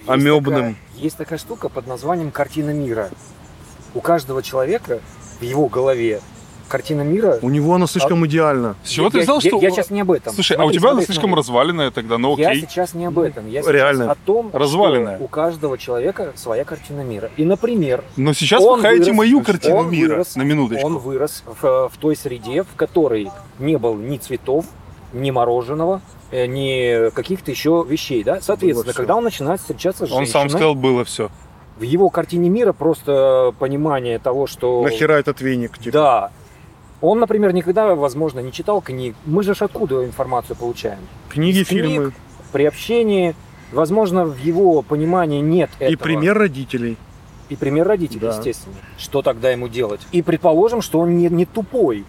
Есть 0.00 0.08
амебным, 0.10 0.54
такая- 0.54 0.74
есть 0.96 1.16
такая 1.16 1.38
штука 1.38 1.68
под 1.70 1.86
названием 1.86 2.30
картина 2.30 2.70
мира. 2.70 3.10
У 3.94 4.00
каждого 4.00 4.42
человека 4.42 5.00
в 5.40 5.42
его 5.42 5.68
голове 5.68 6.20
картина 6.68 7.02
мира. 7.02 7.38
у 7.42 7.50
него 7.50 7.74
она 7.74 7.86
слишком 7.86 8.26
идеальна. 8.26 8.76
С 8.84 8.90
чего 8.90 9.06
я, 9.06 9.10
ты 9.10 9.20
взял, 9.20 9.40
я- 9.40 9.48
что... 9.50 9.58
Я, 9.60 9.70
сейчас 9.70 9.90
не 9.90 10.00
об 10.00 10.10
этом. 10.10 10.32
Слушай, 10.34 10.56
а 10.56 10.60
у 10.60 10.62
Смотри, 10.64 10.78
тебя 10.78 10.88
она 10.88 10.92
смотри, 11.00 11.06
слишком 11.06 11.30
смотри. 11.30 11.38
разваленная 11.40 11.90
тогда, 11.90 12.18
ну 12.18 12.36
Я 12.36 12.48
окей. 12.50 12.60
сейчас 12.62 12.94
не 12.94 13.06
об 13.06 13.18
этом. 13.18 13.48
Я 13.48 13.62
сейчас 13.62 13.72
Реально. 13.72 14.10
о 14.12 14.14
том, 14.14 14.50
Разваленная. 14.52 15.16
что 15.16 15.24
у 15.24 15.28
каждого 15.28 15.78
человека 15.78 16.32
своя 16.36 16.64
картина 16.64 17.00
мира. 17.02 17.30
И, 17.36 17.44
например, 17.44 18.02
Но 18.16 18.32
сейчас 18.32 18.62
Он 18.62 18.76
вы 18.78 18.82
хаете 18.82 19.12
мою 19.12 19.42
картину 19.42 19.76
он 19.76 19.90
мира. 19.90 20.14
вырос, 20.14 20.36
на 20.36 20.42
минуточку. 20.42 20.86
он 20.86 20.98
вырос 20.98 21.42
в, 21.60 21.88
в 21.88 21.96
той 21.98 22.16
среде, 22.16 22.62
в 22.62 22.74
которой 22.76 23.30
не 23.58 23.76
было 23.78 23.94
ни 23.96 24.16
цветов, 24.18 24.66
ни 25.12 25.30
мороженого, 25.30 26.00
э, 26.30 26.46
ни 26.46 27.10
каких-то 27.10 27.50
еще 27.50 27.84
вещей. 27.88 28.24
Да? 28.24 28.40
Соответственно, 28.40 28.92
когда 28.92 29.16
он 29.16 29.24
начинает 29.24 29.60
встречаться 29.60 30.06
с 30.06 30.10
Он 30.10 30.18
женщиной, 30.18 30.32
сам 30.32 30.48
сказал, 30.50 30.74
было 30.74 31.04
все. 31.04 31.30
в 31.78 31.82
его 31.82 32.08
картине 32.10 32.48
мира 32.50 32.72
просто 32.72 33.54
понимание 33.58 34.18
того, 34.18 34.46
что... 34.46 34.82
Нахера 34.82 35.12
этот 35.14 35.40
веник? 35.40 35.78
Типа? 35.78 35.92
Да. 35.92 36.30
Он, 37.00 37.20
например, 37.20 37.52
никогда, 37.52 37.94
возможно, 37.94 38.40
не 38.40 38.52
читал 38.52 38.80
книг. 38.80 39.14
Мы 39.26 39.42
же 39.42 39.52
откуда 39.58 40.04
информацию 40.04 40.56
получаем? 40.56 40.98
Книги, 41.28 41.58
Из 41.58 41.68
книг, 41.68 41.84
фильмы 41.84 42.12
При 42.52 42.64
общении, 42.64 43.34
возможно, 43.72 44.24
в 44.24 44.38
его 44.38 44.82
понимании 44.82 45.40
нет 45.40 45.70
этого. 45.78 45.90
и 45.90 45.96
пример 45.96 46.38
родителей. 46.38 46.96
И 47.48 47.56
пример 47.56 47.86
родителей, 47.86 48.20
Да. 48.20 48.36
естественно. 48.36 48.74
Что 48.98 49.22
тогда 49.22 49.50
ему 49.50 49.68
делать? 49.68 50.00
И 50.12 50.22
предположим, 50.22 50.80
что 50.80 51.00
он 51.00 51.18
не, 51.18 51.28
не 51.28 51.44
тупой. 51.44 52.04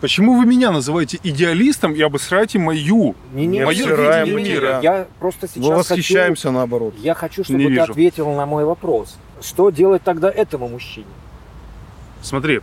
Почему 0.00 0.36
вы 0.40 0.46
меня 0.46 0.72
называете 0.72 1.20
идеалистом 1.22 1.92
и 1.94 2.00
обосраете 2.00 2.58
мою? 2.58 3.14
Не, 3.32 3.46
не, 3.46 3.58
Не 3.58 3.58
не, 3.58 3.64
не, 3.64 4.24
не, 4.24 4.42
не, 4.42 4.50
мира. 4.50 4.80
Я 4.82 5.06
просто 5.20 5.46
сейчас 5.46 5.64
Мы 5.64 5.76
восхищаемся 5.76 6.50
наоборот. 6.50 6.94
Хочу, 6.94 7.04
я 7.04 7.14
хочу, 7.14 7.44
чтобы 7.44 7.58
Не 7.60 7.66
ты 7.66 7.70
вижу. 7.70 7.82
ответил 7.92 8.32
на 8.32 8.44
мой 8.46 8.64
вопрос. 8.64 9.16
Что 9.40 9.70
делать 9.70 10.02
тогда 10.02 10.28
этому 10.28 10.68
мужчине? 10.68 11.06
Смотри, 12.20 12.60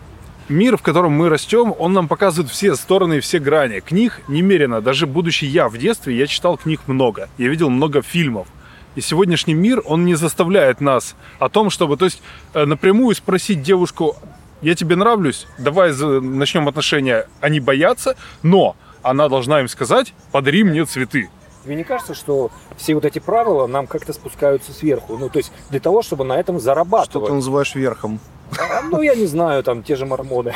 мир, 0.50 0.78
в 0.78 0.82
котором 0.82 1.14
мы 1.14 1.30
растем, 1.30 1.74
он 1.78 1.94
нам 1.94 2.08
показывает 2.08 2.52
все 2.52 2.76
стороны 2.76 3.18
и 3.18 3.20
все 3.20 3.40
грани. 3.40 3.80
Книг 3.80 4.22
немерено. 4.28 4.82
Даже 4.82 5.08
будучи 5.08 5.46
я 5.46 5.70
в 5.70 5.78
детстве, 5.78 6.18
я 6.18 6.28
читал 6.28 6.58
книг 6.58 6.82
много. 6.88 7.30
Я 7.38 7.48
видел 7.48 7.70
много 7.70 8.02
фильмов. 8.02 8.48
И 8.96 9.02
сегодняшний 9.02 9.54
мир, 9.54 9.82
он 9.86 10.06
не 10.06 10.16
заставляет 10.16 10.82
нас 10.82 11.16
о 11.38 11.50
том, 11.50 11.70
чтобы, 11.70 11.96
то 11.96 12.06
есть, 12.06 12.22
э, 12.54 12.66
напрямую 12.66 13.16
спросить 13.16 13.62
девушку, 13.62 14.18
я 14.62 14.76
тебе 14.76 14.96
нравлюсь, 14.96 15.48
давай 15.58 15.94
начнем 15.94 16.68
отношения. 16.68 17.28
Они 17.40 17.60
боятся, 17.60 18.18
но 18.44 18.76
она 19.02 19.30
должна 19.30 19.62
им 19.62 19.68
сказать, 19.70 20.14
подари 20.32 20.64
мне 20.64 20.84
цветы. 20.86 21.30
Тебе 21.64 21.76
не 21.76 21.84
кажется, 21.84 22.14
что 22.14 22.52
все 22.78 22.96
вот 22.96 23.06
эти 23.06 23.20
правила 23.20 23.68
нам 23.68 23.86
как-то 23.86 24.12
спускаются 24.12 24.74
сверху? 24.74 25.18
Ну, 25.18 25.30
то 25.30 25.38
есть 25.38 25.52
для 25.70 25.80
того, 25.80 26.02
чтобы 26.02 26.24
на 26.26 26.34
этом 26.34 26.56
Что 26.56 26.62
ты 26.62 26.66
зарабатывать. 26.66 27.32
называешь 27.32 27.76
верхом? 27.76 28.20
А, 28.58 28.82
ну, 28.90 29.02
я 29.02 29.16
не 29.16 29.26
знаю, 29.26 29.64
там 29.64 29.84
те 29.84 29.96
же 29.96 30.06
мормоны. 30.06 30.54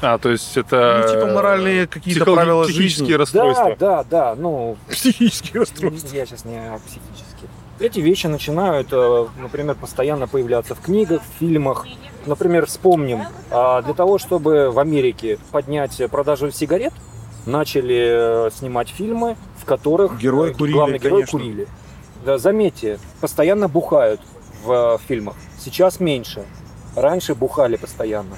А, 0.00 0.18
то 0.18 0.30
есть 0.30 0.56
это... 0.56 1.04
Ну, 1.06 1.12
типа 1.12 1.32
моральные 1.32 1.86
какие-то 1.88 2.20
психологи- 2.20 2.36
правила 2.36 2.64
психические 2.64 3.06
жизни. 3.06 3.12
расстройства. 3.14 3.76
Да, 3.78 4.04
да, 4.04 4.04
да, 4.04 4.34
ну, 4.36 4.76
Психические 4.88 5.60
расстройства. 5.60 6.14
я 6.16 6.24
сейчас 6.26 6.44
не 6.44 6.56
о 6.56 6.78
психических. 6.78 7.48
Эти 7.80 7.98
вещи 8.00 8.26
начинают, 8.28 8.88
э, 8.92 9.26
например, 9.40 9.74
постоянно 9.74 10.28
появляться 10.28 10.74
в 10.74 10.80
книгах, 10.80 11.22
в 11.22 11.38
фильмах. 11.40 11.86
Например, 12.26 12.66
вспомним, 12.66 13.22
а, 13.50 13.82
для 13.82 13.94
того, 13.94 14.18
чтобы 14.18 14.70
в 14.70 14.78
Америке 14.78 15.38
поднять 15.50 16.00
продажу 16.10 16.50
сигарет, 16.50 16.92
начали 17.46 18.46
э, 18.46 18.50
снимать 18.52 18.88
фильмы, 18.90 19.36
в 19.60 19.64
которых 19.64 20.18
Герои 20.18 20.50
э, 20.50 20.54
курили, 20.54 20.74
главные 20.74 20.98
герои 20.98 21.22
конечно. 21.22 21.38
курили. 21.38 21.68
Да, 22.24 22.38
заметьте, 22.38 22.98
постоянно 23.20 23.68
бухают 23.68 24.20
в 24.64 24.70
э, 24.72 24.98
фильмах. 25.06 25.34
Сейчас 25.58 25.98
меньше. 26.00 26.44
Раньше 27.00 27.34
бухали 27.34 27.76
постоянно. 27.76 28.36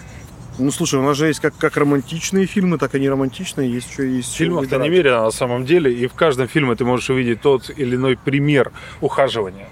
Ну 0.59 0.71
слушай, 0.71 0.99
у 0.99 1.03
нас 1.03 1.17
же 1.17 1.29
есть 1.29 1.41
как, 1.41 1.57
как 1.57 1.77
романтичные 1.77 2.45
фильмы, 2.47 2.77
так 2.77 2.95
и 2.95 3.01
неромантичные. 3.01 3.71
Есть 3.73 3.91
еще 3.93 4.17
есть 4.17 4.33
В 4.33 4.37
фильмах-то 4.37 4.77
выбирать. 4.77 4.87
немерено 4.91 5.23
на 5.23 5.31
самом 5.31 5.65
деле, 5.65 5.93
и 5.93 6.07
в 6.07 6.13
каждом 6.15 6.49
фильме 6.49 6.75
ты 6.77 6.85
можешь 6.85 7.09
увидеть 7.09 7.41
тот 7.41 7.71
или 7.75 7.97
иной 7.97 8.17
пример 8.19 8.71
ухаживания. 9.01 9.69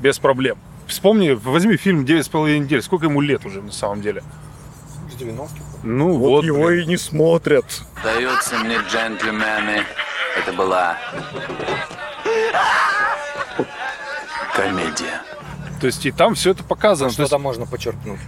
Без 0.00 0.18
проблем. 0.18 0.56
Вспомни, 0.86 1.30
возьми 1.30 1.76
фильм 1.76 2.04
«Девять 2.06 2.26
с 2.26 2.28
половиной 2.28 2.60
недель». 2.64 2.82
Сколько 2.82 3.06
ему 3.06 3.20
лет 3.20 3.44
уже 3.44 3.60
на 3.62 3.72
самом 3.72 4.00
деле? 4.02 4.22
С 5.10 5.20
90-х. 5.20 5.48
Ну 5.82 6.16
Вот, 6.16 6.28
вот, 6.30 6.44
его 6.44 6.66
блин. 6.66 6.84
и 6.84 6.86
не 6.86 6.96
смотрят. 6.96 7.64
Дается 8.02 8.58
мне, 8.58 8.78
джентльмены, 8.90 9.82
это 10.38 10.52
была 10.54 10.96
комедия. 14.54 15.20
То 15.84 15.88
есть 15.88 16.06
и 16.06 16.10
там 16.10 16.34
все 16.34 16.52
это 16.52 16.64
показано. 16.64 17.10
То 17.10 17.14
Что 17.14 17.28
там 17.28 17.42
можно 17.42 17.66
подчеркнуть? 17.66 18.18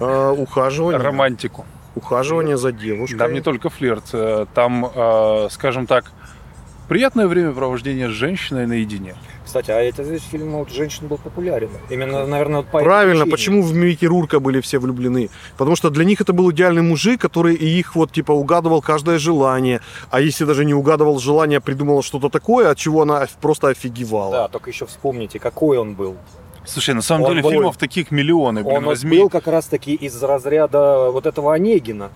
А, 0.00 0.32
ухаживание. 0.32 0.98
романтику. 0.98 1.66
Ухаживание 1.94 2.56
за 2.56 2.72
девушкой. 2.72 3.18
Там 3.18 3.34
не 3.34 3.42
только 3.42 3.68
флирт, 3.68 4.04
э, 4.14 4.46
там, 4.54 4.90
э, 4.94 5.48
скажем 5.50 5.86
так, 5.86 6.10
приятное 6.88 7.26
времяпровождение 7.26 8.08
с 8.08 8.12
женщиной 8.12 8.66
наедине. 8.66 9.14
Кстати, 9.44 9.70
а 9.70 9.78
это 9.78 10.04
здесь 10.04 10.22
фильм 10.22 10.52
вот 10.52 10.70
женщин 10.70 11.06
был 11.06 11.18
популярен. 11.18 11.68
Именно, 11.90 12.24
наверное, 12.24 12.60
вот 12.60 12.68
по 12.68 12.78
Правильно, 12.78 13.26
почему 13.26 13.62
в 13.62 13.74
Микки 13.74 14.06
Рурка 14.06 14.40
были 14.40 14.62
все 14.62 14.78
влюблены? 14.78 15.28
Потому 15.58 15.76
что 15.76 15.90
для 15.90 16.06
них 16.06 16.22
это 16.22 16.32
был 16.32 16.50
идеальный 16.50 16.80
мужик, 16.80 17.20
который 17.20 17.56
и 17.56 17.66
их 17.66 17.94
вот 17.94 18.10
типа 18.10 18.32
угадывал 18.32 18.80
каждое 18.80 19.18
желание. 19.18 19.82
А 20.10 20.22
если 20.22 20.46
даже 20.46 20.64
не 20.64 20.72
угадывал 20.72 21.18
желание, 21.18 21.58
а 21.58 21.60
придумал 21.60 22.02
что-то 22.02 22.30
такое, 22.30 22.70
от 22.70 22.78
чего 22.78 23.02
она 23.02 23.26
просто 23.42 23.68
офигевала. 23.68 24.32
Да, 24.32 24.48
только 24.48 24.70
еще 24.70 24.86
вспомните, 24.86 25.38
какой 25.38 25.76
он 25.76 25.94
был. 25.94 26.16
Слушай, 26.64 26.94
на 26.94 27.02
самом 27.02 27.24
Он 27.24 27.30
деле 27.30 27.42
был- 27.42 27.50
фильмов 27.50 27.76
таких 27.76 28.10
миллионы, 28.10 28.62
блин, 28.62 28.76
он 28.78 28.84
возьми. 28.84 29.18
был 29.18 29.28
как 29.30 29.46
раз-таки 29.46 29.94
из 29.94 30.22
разряда 30.22 31.10
вот 31.10 31.26
этого 31.26 31.54
Онегина. 31.54 32.10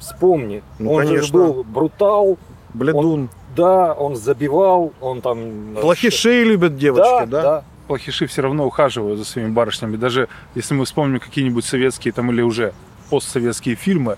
Вспомни. 0.00 0.62
Ну, 0.78 0.92
он 0.92 1.02
же 1.06 1.14
конечно. 1.14 1.38
был 1.38 1.64
брутал, 1.64 2.38
Блядун. 2.74 3.30
да, 3.56 3.92
он 3.92 4.16
забивал, 4.16 4.92
он 5.00 5.20
там... 5.22 5.76
Плохишей 5.80 6.44
любят 6.44 6.76
девочки, 6.76 7.08
да, 7.08 7.26
да? 7.26 7.42
да. 7.42 7.64
плохиши 7.86 8.26
все 8.26 8.42
равно 8.42 8.66
ухаживают 8.66 9.18
за 9.18 9.24
своими 9.24 9.50
барышнями. 9.50 9.96
Даже 9.96 10.28
если 10.54 10.74
мы 10.74 10.84
вспомним 10.84 11.20
какие-нибудь 11.20 11.64
советские 11.64 12.12
там 12.12 12.30
или 12.32 12.42
уже 12.42 12.72
постсоветские 13.10 13.76
фильмы 13.76 14.16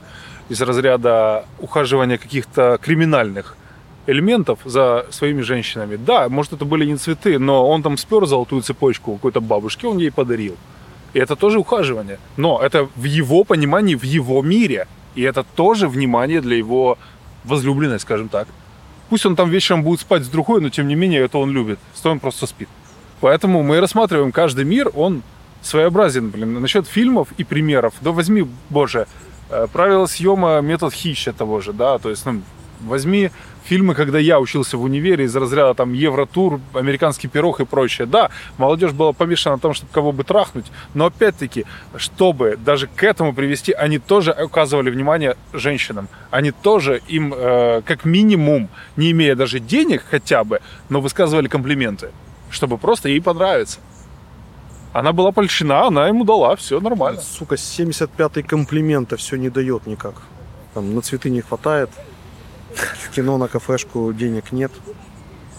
из 0.49 0.61
разряда 0.62 1.45
ухаживания 1.61 2.18
каких-то 2.18 2.78
криминальных 2.80 3.56
элементов 4.06 4.58
за 4.64 5.06
своими 5.10 5.42
женщинами. 5.42 5.96
Да, 5.96 6.28
может, 6.28 6.52
это 6.52 6.64
были 6.64 6.84
не 6.84 6.96
цветы, 6.96 7.38
но 7.38 7.68
он 7.68 7.82
там 7.82 7.96
спер 7.96 8.26
золотую 8.26 8.62
цепочку 8.62 9.14
какой-то 9.14 9.40
бабушки, 9.40 9.86
он 9.86 9.98
ей 9.98 10.10
подарил. 10.10 10.56
И 11.12 11.18
это 11.18 11.36
тоже 11.36 11.58
ухаживание. 11.58 12.18
Но 12.36 12.60
это 12.62 12.88
в 12.94 13.04
его 13.04 13.44
понимании, 13.44 13.94
в 13.94 14.02
его 14.02 14.42
мире. 14.42 14.86
И 15.14 15.22
это 15.22 15.44
тоже 15.54 15.88
внимание 15.88 16.40
для 16.40 16.56
его 16.56 16.98
возлюбленной, 17.44 17.98
скажем 17.98 18.28
так. 18.28 18.48
Пусть 19.08 19.25
он 19.25 19.36
там 19.36 19.50
вечером 19.50 19.82
будет 19.82 20.00
спать 20.00 20.25
с 20.25 20.28
другой, 20.28 20.60
но 20.60 20.68
тем 20.68 20.88
не 20.88 20.94
менее 20.94 21.22
это 21.22 21.38
он 21.38 21.52
любит. 21.52 21.78
Сто 21.94 22.10
он 22.10 22.20
просто 22.20 22.46
спит. 22.46 22.68
Поэтому 23.20 23.62
мы 23.62 23.80
рассматриваем 23.80 24.32
каждый 24.32 24.64
мир, 24.64 24.90
он 24.94 25.22
своеобразен, 25.62 26.30
блин. 26.30 26.60
Насчет 26.60 26.86
фильмов 26.86 27.28
и 27.38 27.44
примеров, 27.44 27.94
да 28.00 28.10
возьми, 28.10 28.46
боже, 28.68 29.06
э, 29.48 29.66
правила 29.72 30.06
съема 30.06 30.60
метод 30.60 30.92
хища 30.92 31.32
того 31.32 31.60
же, 31.60 31.72
да, 31.72 31.98
то 31.98 32.10
есть, 32.10 32.26
ну, 32.26 32.42
возьми 32.80 33.30
фильмы, 33.66 33.94
когда 33.94 34.18
я 34.18 34.38
учился 34.40 34.76
в 34.76 34.82
универе 34.82 35.25
из 35.25 35.35
разряда 35.37 35.75
там 35.75 35.92
Евротур, 35.92 36.61
Американский 36.75 37.28
пирог 37.28 37.61
и 37.61 37.64
прочее. 37.64 38.06
Да, 38.06 38.30
молодежь 38.58 38.92
была 38.92 39.12
помешана 39.12 39.56
на 39.56 39.61
том, 39.61 39.75
чтобы 39.75 39.92
кого 39.92 40.12
бы 40.12 40.25
трахнуть, 40.25 40.66
но 40.94 41.06
опять-таки, 41.06 41.66
чтобы 41.96 42.56
даже 42.56 42.87
к 42.87 43.02
этому 43.02 43.35
привести, 43.35 43.73
они 43.73 43.99
тоже 43.99 44.32
указывали 44.32 44.90
внимание 44.90 45.37
женщинам. 45.52 46.08
Они 46.30 46.52
тоже 46.52 47.02
им, 47.08 47.35
э, 47.37 47.82
как 47.85 48.04
минимум, 48.04 48.68
не 48.96 49.11
имея 49.11 49.35
даже 49.35 49.58
денег 49.58 50.04
хотя 50.08 50.44
бы, 50.44 50.61
но 50.88 51.00
высказывали 51.00 51.49
комплименты, 51.49 52.11
чтобы 52.50 52.78
просто 52.78 53.08
ей 53.08 53.20
понравиться. 53.20 53.80
Она 54.92 55.12
была 55.12 55.32
польщена, 55.32 55.87
она 55.87 56.08
ему 56.08 56.25
дала, 56.25 56.56
все 56.56 56.80
нормально. 56.80 57.20
Сука, 57.20 57.56
75-й 57.56 58.42
комплимента 58.42 59.16
все 59.16 59.37
не 59.37 59.50
дает 59.50 59.87
никак. 59.87 60.14
Там 60.73 60.94
на 60.94 61.02
цветы 61.02 61.28
не 61.30 61.42
хватает. 61.42 61.90
В 62.76 63.11
кино, 63.14 63.38
на 63.38 63.49
кафешку 63.49 64.12
денег 64.12 64.52
нет. 64.52 64.73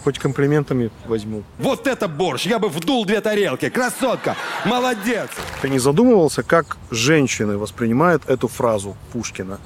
Хоть 0.04 0.18
комплиментами 0.18 0.90
возьму. 1.06 1.42
Вот 1.58 1.86
это 1.86 2.08
борщ! 2.08 2.46
Я 2.46 2.58
бы 2.58 2.68
вдул 2.68 3.04
две 3.04 3.20
тарелки! 3.20 3.68
Красотка! 3.68 4.36
Молодец! 4.64 5.28
Ты 5.60 5.68
не 5.68 5.78
задумывался, 5.78 6.42
как 6.42 6.76
женщины 6.90 7.58
воспринимают 7.58 8.22
эту 8.28 8.48
фразу 8.48 8.96
Пушкина? 9.12 9.58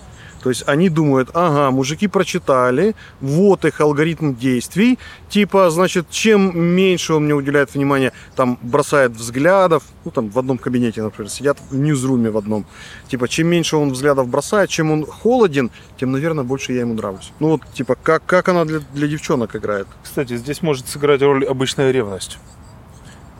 То 0.42 0.48
есть 0.48 0.64
они 0.66 0.88
думают, 0.88 1.30
ага, 1.34 1.70
мужики 1.70 2.08
прочитали, 2.08 2.94
вот 3.20 3.64
их 3.64 3.80
алгоритм 3.80 4.34
действий, 4.34 4.98
типа, 5.28 5.70
значит, 5.70 6.10
чем 6.10 6.58
меньше 6.58 7.14
он 7.14 7.24
мне 7.24 7.34
уделяет 7.34 7.74
внимания, 7.74 8.12
там, 8.34 8.58
бросает 8.62 9.12
взглядов, 9.12 9.84
ну, 10.04 10.10
там, 10.10 10.30
в 10.30 10.38
одном 10.38 10.58
кабинете, 10.58 11.02
например, 11.02 11.30
сидят 11.30 11.58
в 11.70 11.76
ньюзруме 11.76 12.30
в 12.30 12.36
одном, 12.36 12.66
типа, 13.08 13.28
чем 13.28 13.46
меньше 13.46 13.76
он 13.76 13.92
взглядов 13.92 14.28
бросает, 14.28 14.68
чем 14.68 14.90
он 14.90 15.06
холоден, 15.06 15.70
тем, 15.98 16.10
наверное, 16.10 16.44
больше 16.44 16.72
я 16.72 16.80
ему 16.80 16.94
нравлюсь. 16.94 17.32
Ну, 17.38 17.50
вот, 17.50 17.62
типа, 17.72 17.94
как, 17.94 18.24
как 18.26 18.48
она 18.48 18.64
для, 18.64 18.80
для 18.94 19.06
девчонок 19.06 19.54
играет? 19.54 19.86
Кстати, 20.02 20.36
здесь 20.36 20.60
может 20.62 20.88
сыграть 20.88 21.22
роль 21.22 21.44
обычная 21.44 21.92
ревность. 21.92 22.38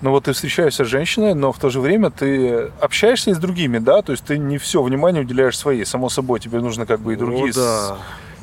Ну 0.03 0.11
вот 0.11 0.25
ты 0.25 0.33
встречаешься 0.33 0.85
с 0.85 0.89
женщиной, 0.89 1.35
но 1.35 1.53
в 1.53 1.59
то 1.59 1.71
же 1.71 1.81
время 1.81 2.11
ты 2.11 2.73
общаешься 2.81 3.31
и 3.31 3.35
с 3.35 3.39
другими, 3.39 3.79
да, 3.79 4.03
то 4.03 4.11
есть 4.11 4.25
ты 4.25 4.37
не 4.37 4.59
все 4.59 4.83
внимание 4.83 5.23
уделяешь 5.23 5.57
своей, 5.57 5.87
само 5.87 6.09
собой, 6.09 6.41
тебе 6.41 6.59
нужно 6.59 6.87
как 6.87 7.01
бы 7.01 7.13
и 7.13 7.17
другие. 7.17 7.51
О, 7.51 7.55
да. 7.55 7.99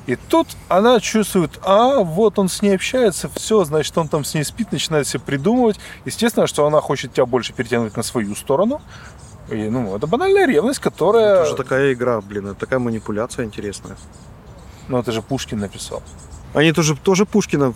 И 0.07 0.15
тут 0.15 0.47
она 0.69 1.01
чувствует, 1.01 1.59
а 1.61 1.99
вот 1.99 2.39
он 2.39 2.47
с 2.47 2.61
ней 2.61 2.75
общается, 2.75 3.29
все, 3.35 3.65
значит, 3.65 3.95
он 3.97 4.07
там 4.07 4.23
с 4.23 4.33
ней 4.33 4.45
спит, 4.45 4.71
начинает 4.71 5.05
себе 5.05 5.19
придумывать. 5.19 5.79
Естественно, 6.05 6.47
что 6.47 6.65
она 6.65 6.79
хочет 6.79 7.13
тебя 7.13 7.25
больше 7.25 7.53
перетянуть 7.53 7.95
на 7.95 8.03
свою 8.03 8.35
сторону. 8.35 8.81
И, 9.51 9.55
ну, 9.69 9.95
это 9.95 10.07
банальная 10.07 10.47
ревность, 10.47 10.79
которая... 10.79 11.41
Это 11.41 11.49
же 11.49 11.55
такая 11.55 11.93
игра, 11.93 12.21
блин, 12.21 12.47
это 12.47 12.55
такая 12.55 12.79
манипуляция 12.79 13.45
интересная. 13.45 13.97
Ну, 14.87 14.97
это 14.97 15.11
же 15.11 15.21
Пушкин 15.21 15.59
написал. 15.59 16.01
Они 16.53 16.71
тоже, 16.71 16.95
тоже 16.95 17.25
Пушкина 17.25 17.73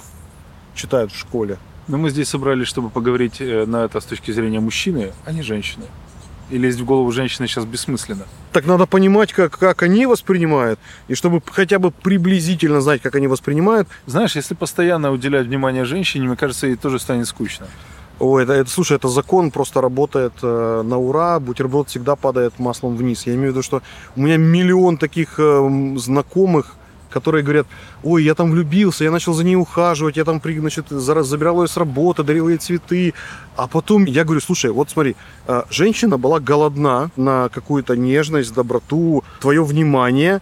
читают 0.74 1.12
в 1.12 1.20
школе. 1.20 1.58
Но 1.88 1.98
мы 1.98 2.10
здесь 2.10 2.30
собрались, 2.30 2.68
чтобы 2.68 2.90
поговорить 2.90 3.42
э, 3.42 3.66
на 3.66 3.86
это 3.86 4.00
с 4.00 4.06
точки 4.06 4.32
зрения 4.32 4.60
мужчины, 4.60 5.12
а 5.26 5.32
не 5.32 5.42
женщины. 5.42 5.86
И 6.50 6.58
лезть 6.58 6.80
в 6.80 6.86
голову 6.86 7.12
женщины 7.12 7.48
сейчас 7.48 7.66
бессмысленно. 7.66 8.26
Так 8.52 8.66
надо 8.66 8.86
понимать, 8.86 9.34
как, 9.34 9.58
как 9.58 9.82
они 9.84 10.06
воспринимают, 10.06 10.80
и 11.08 11.16
чтобы 11.16 11.42
хотя 11.46 11.80
бы 11.80 11.92
приблизительно 11.92 12.82
знать, 12.82 13.02
как 13.02 13.16
они 13.16 13.28
воспринимают. 13.28 13.88
Знаешь, 14.06 14.36
если 14.36 14.54
постоянно 14.54 15.12
уделять 15.12 15.48
внимание 15.48 15.86
женщине, 15.86 16.28
мне 16.28 16.36
кажется, 16.36 16.68
ей 16.68 16.76
тоже 16.76 17.00
станет 17.00 17.28
скучно. 17.28 17.68
Ой, 18.20 18.44
это, 18.44 18.54
это, 18.54 18.70
слушай, 18.70 18.96
это 18.96 19.08
закон 19.08 19.52
просто 19.52 19.82
работает 19.82 20.34
э, 20.44 20.82
на 20.86 20.98
ура. 20.98 21.40
Бутерброд 21.40 21.90
всегда 21.90 22.16
падает 22.16 22.60
маслом 22.60 22.96
вниз. 22.96 23.26
Я 23.26 23.34
имею 23.34 23.50
в 23.50 23.52
виду, 23.54 23.64
что 23.64 23.82
у 24.16 24.22
меня 24.22 24.38
миллион 24.38 24.98
таких 24.98 25.40
э, 25.40 25.96
знакомых, 25.98 26.76
которые 27.14 27.44
говорят, 27.44 27.68
ой, 28.04 28.24
я 28.24 28.34
там 28.34 28.52
влюбился, 28.52 29.04
я 29.04 29.12
начал 29.12 29.34
за 29.34 29.44
ней 29.44 29.56
ухаживать, 29.56 30.18
я 30.18 30.24
там, 30.26 30.42
значит, 30.44 30.86
за- 30.90 31.24
забирал 31.24 31.62
ее 31.62 31.68
с 31.68 31.78
работы, 31.78 32.24
дарил 32.24 32.50
ей 32.50 32.58
цветы. 32.58 33.14
А 33.56 33.68
потом 33.68 34.06
я 34.06 34.24
говорю, 34.24 34.42
слушай, 34.42 34.72
вот 34.72 34.90
смотри, 34.90 35.16
э, 35.48 35.64
женщина 35.70 36.18
была 36.18 36.40
голодна 36.40 37.10
на 37.16 37.50
какую-то 37.50 37.96
нежность, 37.96 38.54
доброту, 38.54 39.24
твое 39.40 39.64
внимание. 39.64 40.42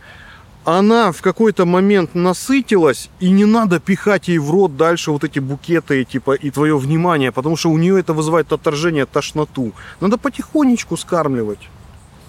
Она 0.63 1.12
в 1.12 1.22
какой-то 1.22 1.66
момент 1.66 2.13
насытилась, 2.16 3.10
и 3.20 3.32
не 3.32 3.46
надо 3.46 3.80
пихать 3.80 4.28
ей 4.28 4.38
в 4.40 4.51
рот 4.51 4.78
дальше 4.78 5.12
вот 5.12 5.24
эти 5.24 5.40
букеты, 5.40 6.04
типа, 6.04 6.34
и 6.34 6.51
твое 6.51 6.78
внимание, 6.78 7.32
потому 7.32 7.58
что 7.58 7.70
у 7.72 7.78
нее 7.78 8.00
это 8.00 8.13
вызывает 8.13 8.51
отторжение, 8.54 9.06
тошноту. 9.06 9.72
Надо 10.01 10.18
потихонечку 10.18 10.98
скармливать 10.98 11.68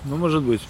Ну, 0.05 0.17
может 0.17 0.43
быть. 0.43 0.63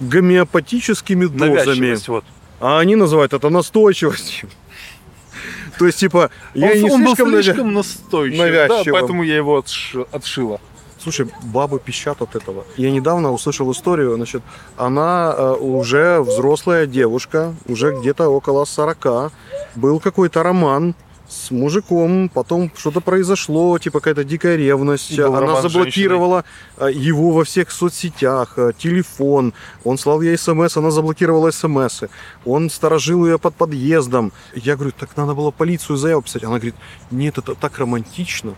гомеопатическими 0.00 1.26
дозами. 1.26 1.96
Вот. 2.08 2.24
А 2.60 2.78
они 2.78 2.96
называют 2.96 3.32
это 3.32 3.50
настойчивостью. 3.50 4.48
То 5.78 5.86
есть, 5.86 5.98
типа, 5.98 6.30
я 6.54 6.70
он, 6.72 6.78
не 6.82 6.90
он 6.90 7.04
был 7.04 7.14
слишком 7.14 7.34
навя- 7.34 7.42
слишком 7.42 7.74
настойчив, 7.74 8.38
навязчивым. 8.38 8.84
да, 8.84 8.92
поэтому 8.92 9.22
я 9.22 9.36
его 9.36 9.58
отш- 9.58 10.08
отшила. 10.12 10.60
Слушай, 11.02 11.28
бабы 11.42 11.78
пищат 11.78 12.20
от 12.22 12.34
этого. 12.34 12.64
Я 12.76 12.90
недавно 12.90 13.30
услышал 13.32 13.70
историю, 13.70 14.16
значит, 14.16 14.42
она 14.76 15.34
э, 15.36 15.52
уже 15.60 16.20
взрослая 16.20 16.86
девушка, 16.86 17.54
уже 17.68 17.94
где-то 17.96 18.28
около 18.28 18.64
40. 18.64 19.32
Был 19.76 20.00
какой-то 20.00 20.42
роман 20.42 20.94
с 21.28 21.50
мужиком, 21.50 22.28
потом 22.28 22.70
что-то 22.76 23.00
произошло, 23.00 23.78
типа 23.78 24.00
какая-то 24.00 24.24
дикая 24.24 24.56
ревность. 24.56 25.16
Был 25.16 25.34
она 25.34 25.60
заблокировала 25.60 26.44
э, 26.78 26.90
его 26.92 27.32
во 27.32 27.44
всех 27.44 27.70
соцсетях, 27.70 28.54
э, 28.56 28.72
телефон. 28.78 29.52
Он 29.84 29.98
слал 29.98 30.20
ей 30.20 30.38
смс, 30.38 30.76
она 30.76 30.90
заблокировала 30.90 31.50
смс. 31.50 32.02
Он 32.44 32.70
сторожил 32.70 33.26
ее 33.26 33.38
под 33.38 33.54
подъездом. 33.54 34.32
Я 34.54 34.76
говорю, 34.76 34.92
так 34.98 35.16
надо 35.16 35.34
было 35.34 35.50
полицию 35.50 35.96
заяву 35.96 36.22
писать. 36.22 36.44
Она 36.44 36.56
говорит, 36.56 36.76
нет, 37.10 37.38
это 37.38 37.54
так 37.54 37.78
романтично. 37.78 38.54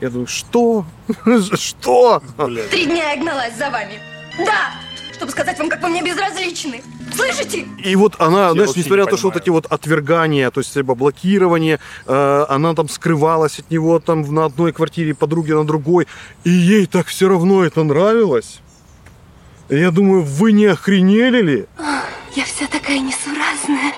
Я 0.00 0.10
думаю, 0.10 0.26
что? 0.26 0.84
Что? 1.54 2.22
Три 2.70 2.84
дня 2.84 3.12
я 3.12 3.20
гналась 3.20 3.56
за 3.56 3.70
вами. 3.70 3.98
Да, 4.38 4.72
чтобы 5.16 5.32
сказать 5.32 5.58
вам, 5.58 5.68
как 5.68 5.82
вы 5.82 5.88
мне 5.88 6.02
безразличны. 6.02 6.82
Слышите? 7.14 7.66
И 7.82 7.96
вот 7.96 8.16
она, 8.20 8.48
Я 8.48 8.52
знаешь, 8.52 8.76
несмотря 8.76 9.02
не 9.02 9.04
на 9.06 9.10
то, 9.10 9.16
что 9.16 9.28
вот 9.28 9.36
эти 9.36 9.48
вот 9.48 9.66
отвергания, 9.66 10.50
то 10.50 10.60
есть 10.60 10.76
либо 10.76 10.94
блокирование, 10.94 11.80
э, 12.06 12.46
она 12.48 12.74
там 12.74 12.88
скрывалась 12.88 13.58
от 13.58 13.70
него 13.70 13.98
там 13.98 14.22
на 14.34 14.44
одной 14.44 14.72
квартире, 14.72 15.14
подруги 15.14 15.52
на 15.52 15.64
другой, 15.64 16.06
и 16.44 16.50
ей 16.50 16.86
так 16.86 17.06
все 17.06 17.28
равно 17.28 17.64
это 17.64 17.82
нравилось. 17.82 18.60
Я 19.68 19.90
думаю, 19.90 20.22
вы 20.22 20.52
не 20.52 20.66
охренели 20.66 21.42
ли? 21.42 21.66
Я 22.34 22.44
вся 22.44 22.66
такая 22.66 22.98
несуразная, 22.98 23.94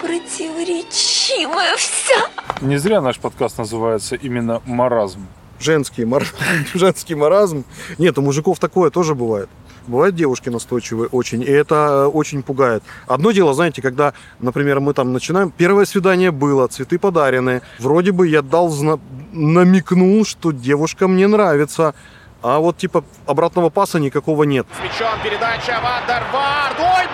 противоречивая 0.00 1.76
вся. 1.76 2.28
Не 2.60 2.76
зря 2.78 3.00
наш 3.00 3.18
подкаст 3.18 3.58
называется 3.58 4.16
именно 4.16 4.60
«Маразм». 4.66 5.26
Женский, 5.60 6.04
мар... 6.04 6.26
Женский 6.74 7.14
маразм. 7.14 7.64
Нет, 7.98 8.18
у 8.18 8.22
мужиков 8.22 8.58
такое 8.58 8.90
тоже 8.90 9.14
бывает. 9.14 9.48
Бывают 9.86 10.14
девушки 10.14 10.48
настойчивые 10.50 11.08
очень, 11.08 11.42
и 11.42 11.46
это 11.50 11.74
э, 11.74 12.06
очень 12.06 12.42
пугает. 12.42 12.82
Одно 13.06 13.32
дело, 13.32 13.54
знаете, 13.54 13.82
когда, 13.82 14.12
например, 14.38 14.80
мы 14.80 14.92
там 14.94 15.12
начинаем, 15.12 15.50
первое 15.50 15.84
свидание 15.84 16.30
было, 16.30 16.66
цветы 16.68 16.98
подарены, 16.98 17.62
вроде 17.78 18.12
бы 18.12 18.28
я 18.28 18.42
дал, 18.42 18.68
зна- 18.68 18.98
намекнул, 19.32 20.24
что 20.24 20.52
девушка 20.52 21.08
мне 21.08 21.26
нравится, 21.26 21.94
а 22.42 22.58
вот 22.58 22.76
типа 22.78 23.04
обратного 23.26 23.68
паса 23.70 23.98
никакого 23.98 24.44
нет. 24.44 24.66
С 24.78 24.82
мячом 24.82 25.18
передача 25.22 25.78
Вандервард. 25.82 26.78
Ой, 26.78 27.06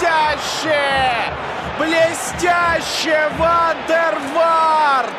блестяще! 0.00 0.80
Блестяще, 1.78 3.30
Вандервард! 3.38 5.10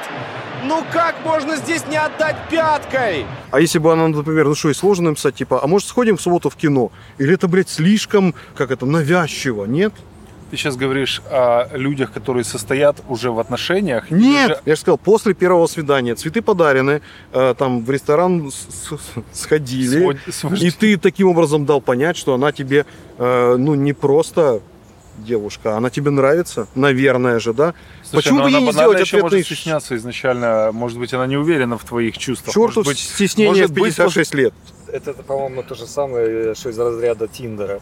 Ну 0.67 0.83
как 0.93 1.15
можно 1.25 1.55
здесь 1.57 1.85
не 1.87 1.97
отдать 1.97 2.35
пяткой? 2.49 3.25
А 3.51 3.59
если 3.59 3.79
бы 3.79 3.91
она, 3.91 4.07
например, 4.07 4.45
ну 4.47 4.55
что, 4.55 4.69
и 4.69 4.73
сложно 4.73 5.09
написать, 5.09 5.35
типа, 5.35 5.59
а 5.63 5.67
может 5.67 5.87
сходим 5.87 6.17
в 6.17 6.21
субботу 6.21 6.49
в 6.49 6.55
кино? 6.55 6.91
Или 7.17 7.33
это, 7.33 7.47
блядь, 7.47 7.69
слишком, 7.69 8.35
как 8.55 8.71
это, 8.71 8.85
навязчиво, 8.85 9.65
нет? 9.65 9.93
Ты 10.51 10.57
сейчас 10.57 10.75
говоришь 10.75 11.21
о 11.31 11.69
людях, 11.77 12.11
которые 12.11 12.43
состоят 12.43 12.97
уже 13.07 13.31
в 13.31 13.39
отношениях. 13.39 14.11
Нет, 14.11 14.49
же- 14.49 14.59
я 14.65 14.75
же 14.75 14.81
сказал, 14.81 14.97
после 14.97 15.33
первого 15.33 15.65
свидания 15.67 16.13
цветы 16.13 16.41
подарены, 16.41 17.01
э, 17.31 17.55
там 17.57 17.85
в 17.85 17.89
ресторан 17.89 18.51
с- 18.51 18.67
с- 18.89 19.39
сходили, 19.39 20.17
свод- 20.27 20.57
и 20.61 20.69
ты 20.71 20.97
таким 20.97 21.29
образом 21.29 21.65
дал 21.65 21.79
понять, 21.79 22.17
что 22.17 22.33
она 22.33 22.51
тебе, 22.51 22.85
э, 23.17 23.55
ну, 23.57 23.75
не 23.75 23.93
просто 23.93 24.59
девушка, 25.17 25.77
она 25.77 25.89
тебе 25.89 26.09
нравится, 26.11 26.67
наверное 26.75 27.39
же, 27.39 27.53
да? 27.53 27.73
Слушай, 28.11 28.23
Почему 28.23 28.39
ну 28.39 28.43
бы 28.43 28.49
ей 28.49 28.57
она 28.57 28.65
не 28.65 28.71
сделать 28.73 28.99
еще 28.99 29.17
ответный 29.17 29.37
может 29.37 29.45
стесняться 29.45 29.95
изначально. 29.95 30.71
Может 30.73 30.99
быть, 30.99 31.13
она 31.13 31.27
не 31.27 31.37
уверена 31.37 31.77
в 31.77 31.85
твоих 31.85 32.17
чувствах. 32.17 32.53
черту 32.53 32.79
может 32.79 32.85
быть, 32.85 32.99
стеснение 32.99 33.63
может 33.63 33.71
в 33.71 33.73
быть, 33.73 33.95
56 33.95 34.33
лет? 34.33 34.53
Это, 34.87 35.13
по-моему, 35.13 35.63
то 35.63 35.75
же 35.75 35.87
самое, 35.87 36.53
что 36.53 36.69
из 36.69 36.77
разряда 36.77 37.29
Тиндера. 37.29 37.79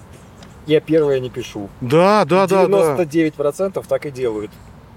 Я 0.67 0.81
первое 0.81 1.19
не 1.19 1.31
пишу. 1.31 1.67
Да, 1.81 2.25
да, 2.25 2.45
да, 2.45 2.67
да. 2.67 2.95
99% 2.95 3.83
так 3.87 4.05
и 4.05 4.11
делают. 4.11 4.51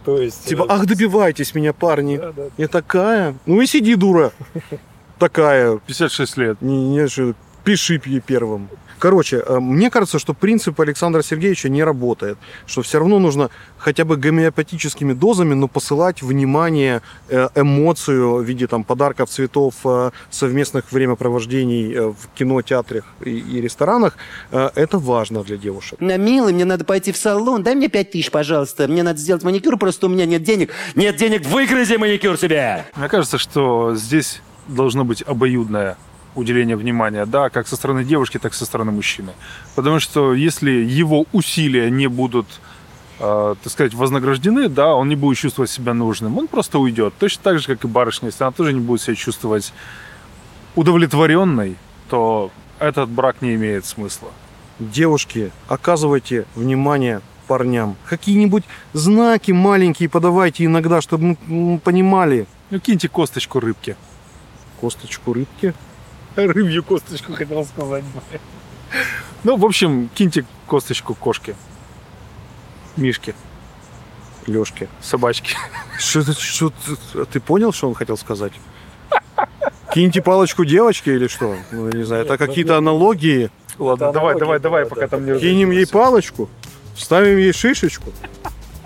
То 0.04 0.18
есть... 0.18 0.44
Типа, 0.44 0.64
э, 0.64 0.66
ах, 0.68 0.84
добивайтесь 0.84 1.54
меня, 1.54 1.72
парни. 1.72 2.18
да, 2.18 2.32
да. 2.32 2.42
Я 2.58 2.68
такая. 2.68 3.34
Ну 3.46 3.62
и 3.62 3.66
сиди, 3.66 3.94
дура. 3.94 4.32
Такая. 5.18 5.78
56 5.86 6.36
лет. 6.36 6.60
Не, 6.60 6.88
не, 6.88 7.34
пиши 7.64 8.00
ей 8.04 8.20
первым. 8.20 8.68
Короче, 9.02 9.42
э, 9.44 9.58
мне 9.58 9.90
кажется, 9.90 10.20
что 10.20 10.32
принцип 10.32 10.80
Александра 10.80 11.22
Сергеевича 11.22 11.68
не 11.68 11.82
работает. 11.82 12.38
Что 12.66 12.82
все 12.82 13.00
равно 13.00 13.18
нужно 13.18 13.50
хотя 13.76 14.04
бы 14.04 14.16
гомеопатическими 14.16 15.12
дозами, 15.12 15.54
но 15.54 15.66
посылать 15.66 16.22
внимание, 16.22 17.02
э, 17.28 17.48
эмоцию 17.56 18.36
в 18.36 18.44
виде 18.44 18.68
там, 18.68 18.84
подарков, 18.84 19.28
цветов, 19.28 19.74
э, 19.84 20.12
совместных 20.30 20.92
времяпровождений 20.92 22.12
в 22.12 22.28
кино, 22.36 22.62
театрах 22.62 23.02
и, 23.24 23.30
и 23.30 23.60
ресторанах. 23.60 24.16
Это 24.52 24.98
важно 24.98 25.42
для 25.42 25.56
девушек. 25.56 26.00
На 26.00 26.16
милый, 26.16 26.52
мне 26.52 26.64
надо 26.64 26.84
пойти 26.84 27.10
в 27.10 27.16
салон. 27.16 27.64
Дай 27.64 27.74
мне 27.74 27.88
пять 27.88 28.12
тысяч, 28.12 28.30
пожалуйста. 28.30 28.86
Мне 28.86 29.02
надо 29.02 29.18
сделать 29.18 29.42
маникюр, 29.42 29.78
просто 29.78 30.06
у 30.06 30.10
меня 30.10 30.26
нет 30.26 30.44
денег. 30.44 30.70
Нет 30.94 31.16
денег, 31.16 31.44
выгрызи 31.46 31.96
маникюр 31.96 32.38
себе! 32.38 32.84
Мне 32.94 33.08
кажется, 33.08 33.38
что 33.38 33.96
здесь 33.96 34.42
должно 34.68 35.04
быть 35.04 35.24
обоюдное 35.26 35.96
уделение 36.34 36.76
внимания, 36.76 37.26
да, 37.26 37.50
как 37.50 37.68
со 37.68 37.76
стороны 37.76 38.04
девушки, 38.04 38.38
так 38.38 38.52
и 38.52 38.56
со 38.56 38.64
стороны 38.64 38.92
мужчины. 38.92 39.32
Потому 39.74 40.00
что 40.00 40.34
если 40.34 40.70
его 40.70 41.26
усилия 41.32 41.90
не 41.90 42.06
будут, 42.06 42.46
э, 43.18 43.54
так 43.62 43.72
сказать, 43.72 43.94
вознаграждены, 43.94 44.68
да, 44.68 44.94
он 44.94 45.08
не 45.08 45.16
будет 45.16 45.38
чувствовать 45.38 45.70
себя 45.70 45.94
нужным, 45.94 46.38
он 46.38 46.48
просто 46.48 46.78
уйдет. 46.78 47.14
Точно 47.18 47.42
так 47.42 47.58
же, 47.58 47.66
как 47.66 47.84
и 47.84 47.88
барышня, 47.88 48.28
если 48.28 48.44
она 48.44 48.52
тоже 48.52 48.72
не 48.72 48.80
будет 48.80 49.02
себя 49.02 49.14
чувствовать 49.14 49.72
удовлетворенной, 50.74 51.76
то 52.08 52.50
этот 52.78 53.08
брак 53.08 53.42
не 53.42 53.54
имеет 53.54 53.84
смысла. 53.84 54.30
Девушки, 54.78 55.52
оказывайте 55.68 56.46
внимание 56.54 57.20
парням. 57.46 57.96
Какие-нибудь 58.08 58.64
знаки 58.92 59.52
маленькие 59.52 60.08
подавайте 60.08 60.64
иногда, 60.64 61.00
чтобы 61.00 61.36
мы 61.48 61.72
м, 61.74 61.78
понимали. 61.78 62.46
Ну, 62.70 62.80
киньте 62.80 63.08
косточку 63.08 63.60
рыбки. 63.60 63.96
Косточку 64.80 65.32
рыбки. 65.34 65.74
Рыбью 66.36 66.82
косточку 66.82 67.34
хотел 67.34 67.64
сказать. 67.64 68.04
Ну, 69.44 69.56
в 69.56 69.64
общем, 69.64 70.08
киньте 70.14 70.44
косточку 70.66 71.14
кошки. 71.14 71.54
Мишки, 72.96 73.34
Лешки. 74.46 74.88
собачки. 75.00 75.56
Что, 75.98 76.22
что 76.34 76.72
ты- 77.24 77.40
понял, 77.40 77.72
что 77.72 77.88
он 77.88 77.94
хотел 77.94 78.16
сказать? 78.18 78.52
Киньте 79.94 80.20
палочку 80.22 80.64
девочки 80.64 81.08
или 81.10 81.26
что? 81.26 81.56
Ну, 81.70 81.88
я 81.88 81.92
не 81.98 82.04
знаю, 82.04 82.24
это 82.24 82.32
ну, 82.34 82.38
какие-то 82.38 82.72
нет. 82.72 82.78
аналогии. 82.78 83.50
Ладно, 83.78 84.04
Это 84.04 84.12
давай, 84.12 84.38
давай, 84.38 84.58
давай, 84.60 84.86
пока 84.86 85.08
там 85.08 85.24
не 85.24 85.38
Кинем 85.38 85.70
ей 85.70 85.86
палочку, 85.86 86.48
вставим 86.94 87.38
ей 87.38 87.52
шишечку. 87.52 88.12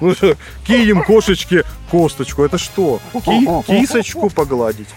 Ну 0.01 0.15
кинем 0.67 1.03
кошечке 1.03 1.65
косточку. 1.91 2.45
Это 2.45 2.59
что? 2.59 3.01
Ки- 3.13 3.63
кисочку 3.67 4.31
погладить. 4.31 4.89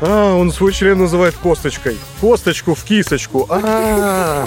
А, 0.00 0.34
он 0.34 0.52
свой 0.52 0.72
член 0.72 0.98
называет 0.98 1.34
косточкой. 1.34 1.96
Косточку 2.20 2.74
в 2.74 2.84
кисочку. 2.84 3.46
А, 3.48 4.46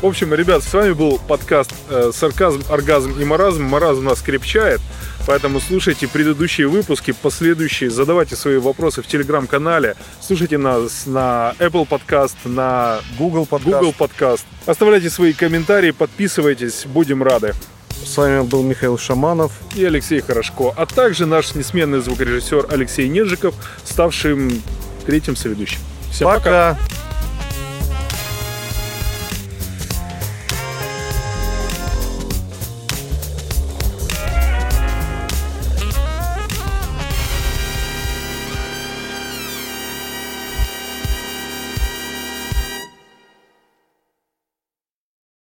В 0.00 0.06
общем, 0.06 0.32
ребят, 0.32 0.62
с 0.62 0.72
вами 0.72 0.92
был 0.92 1.18
подкаст 1.18 1.72
э, 1.90 2.12
«Сарказм, 2.14 2.62
оргазм 2.70 3.18
и 3.20 3.24
маразм». 3.24 3.64
Маразм 3.64 4.04
нас 4.04 4.22
крепчает, 4.22 4.80
поэтому 5.26 5.60
слушайте 5.60 6.06
предыдущие 6.06 6.68
выпуски, 6.68 7.10
последующие, 7.10 7.90
задавайте 7.90 8.36
свои 8.36 8.58
вопросы 8.58 9.02
в 9.02 9.08
телеграм-канале, 9.08 9.96
слушайте 10.20 10.56
нас 10.56 11.04
на 11.06 11.52
Apple 11.58 11.88
Podcast, 11.88 12.36
на 12.44 13.00
Google 13.18 13.44
подкаст. 13.44 13.74
Google 13.74 13.94
Podcast. 13.98 14.44
Оставляйте 14.66 15.10
свои 15.10 15.32
комментарии, 15.32 15.90
подписывайтесь, 15.90 16.86
будем 16.86 17.24
рады. 17.24 17.52
С 18.04 18.16
вами 18.16 18.42
был 18.42 18.62
Михаил 18.62 18.98
Шаманов. 18.98 19.52
И 19.74 19.84
Алексей 19.84 20.20
Хорошко, 20.20 20.72
а 20.76 20.86
также 20.86 21.26
наш 21.26 21.54
несменный 21.54 22.00
звукорежиссер 22.00 22.66
Алексей 22.70 23.08
Нежиков, 23.08 23.54
ставшим 23.84 24.62
третьим 25.06 25.36
соведущим. 25.36 25.80
Всем 26.10 26.26
пока. 26.28 26.38
пока. 26.74 26.78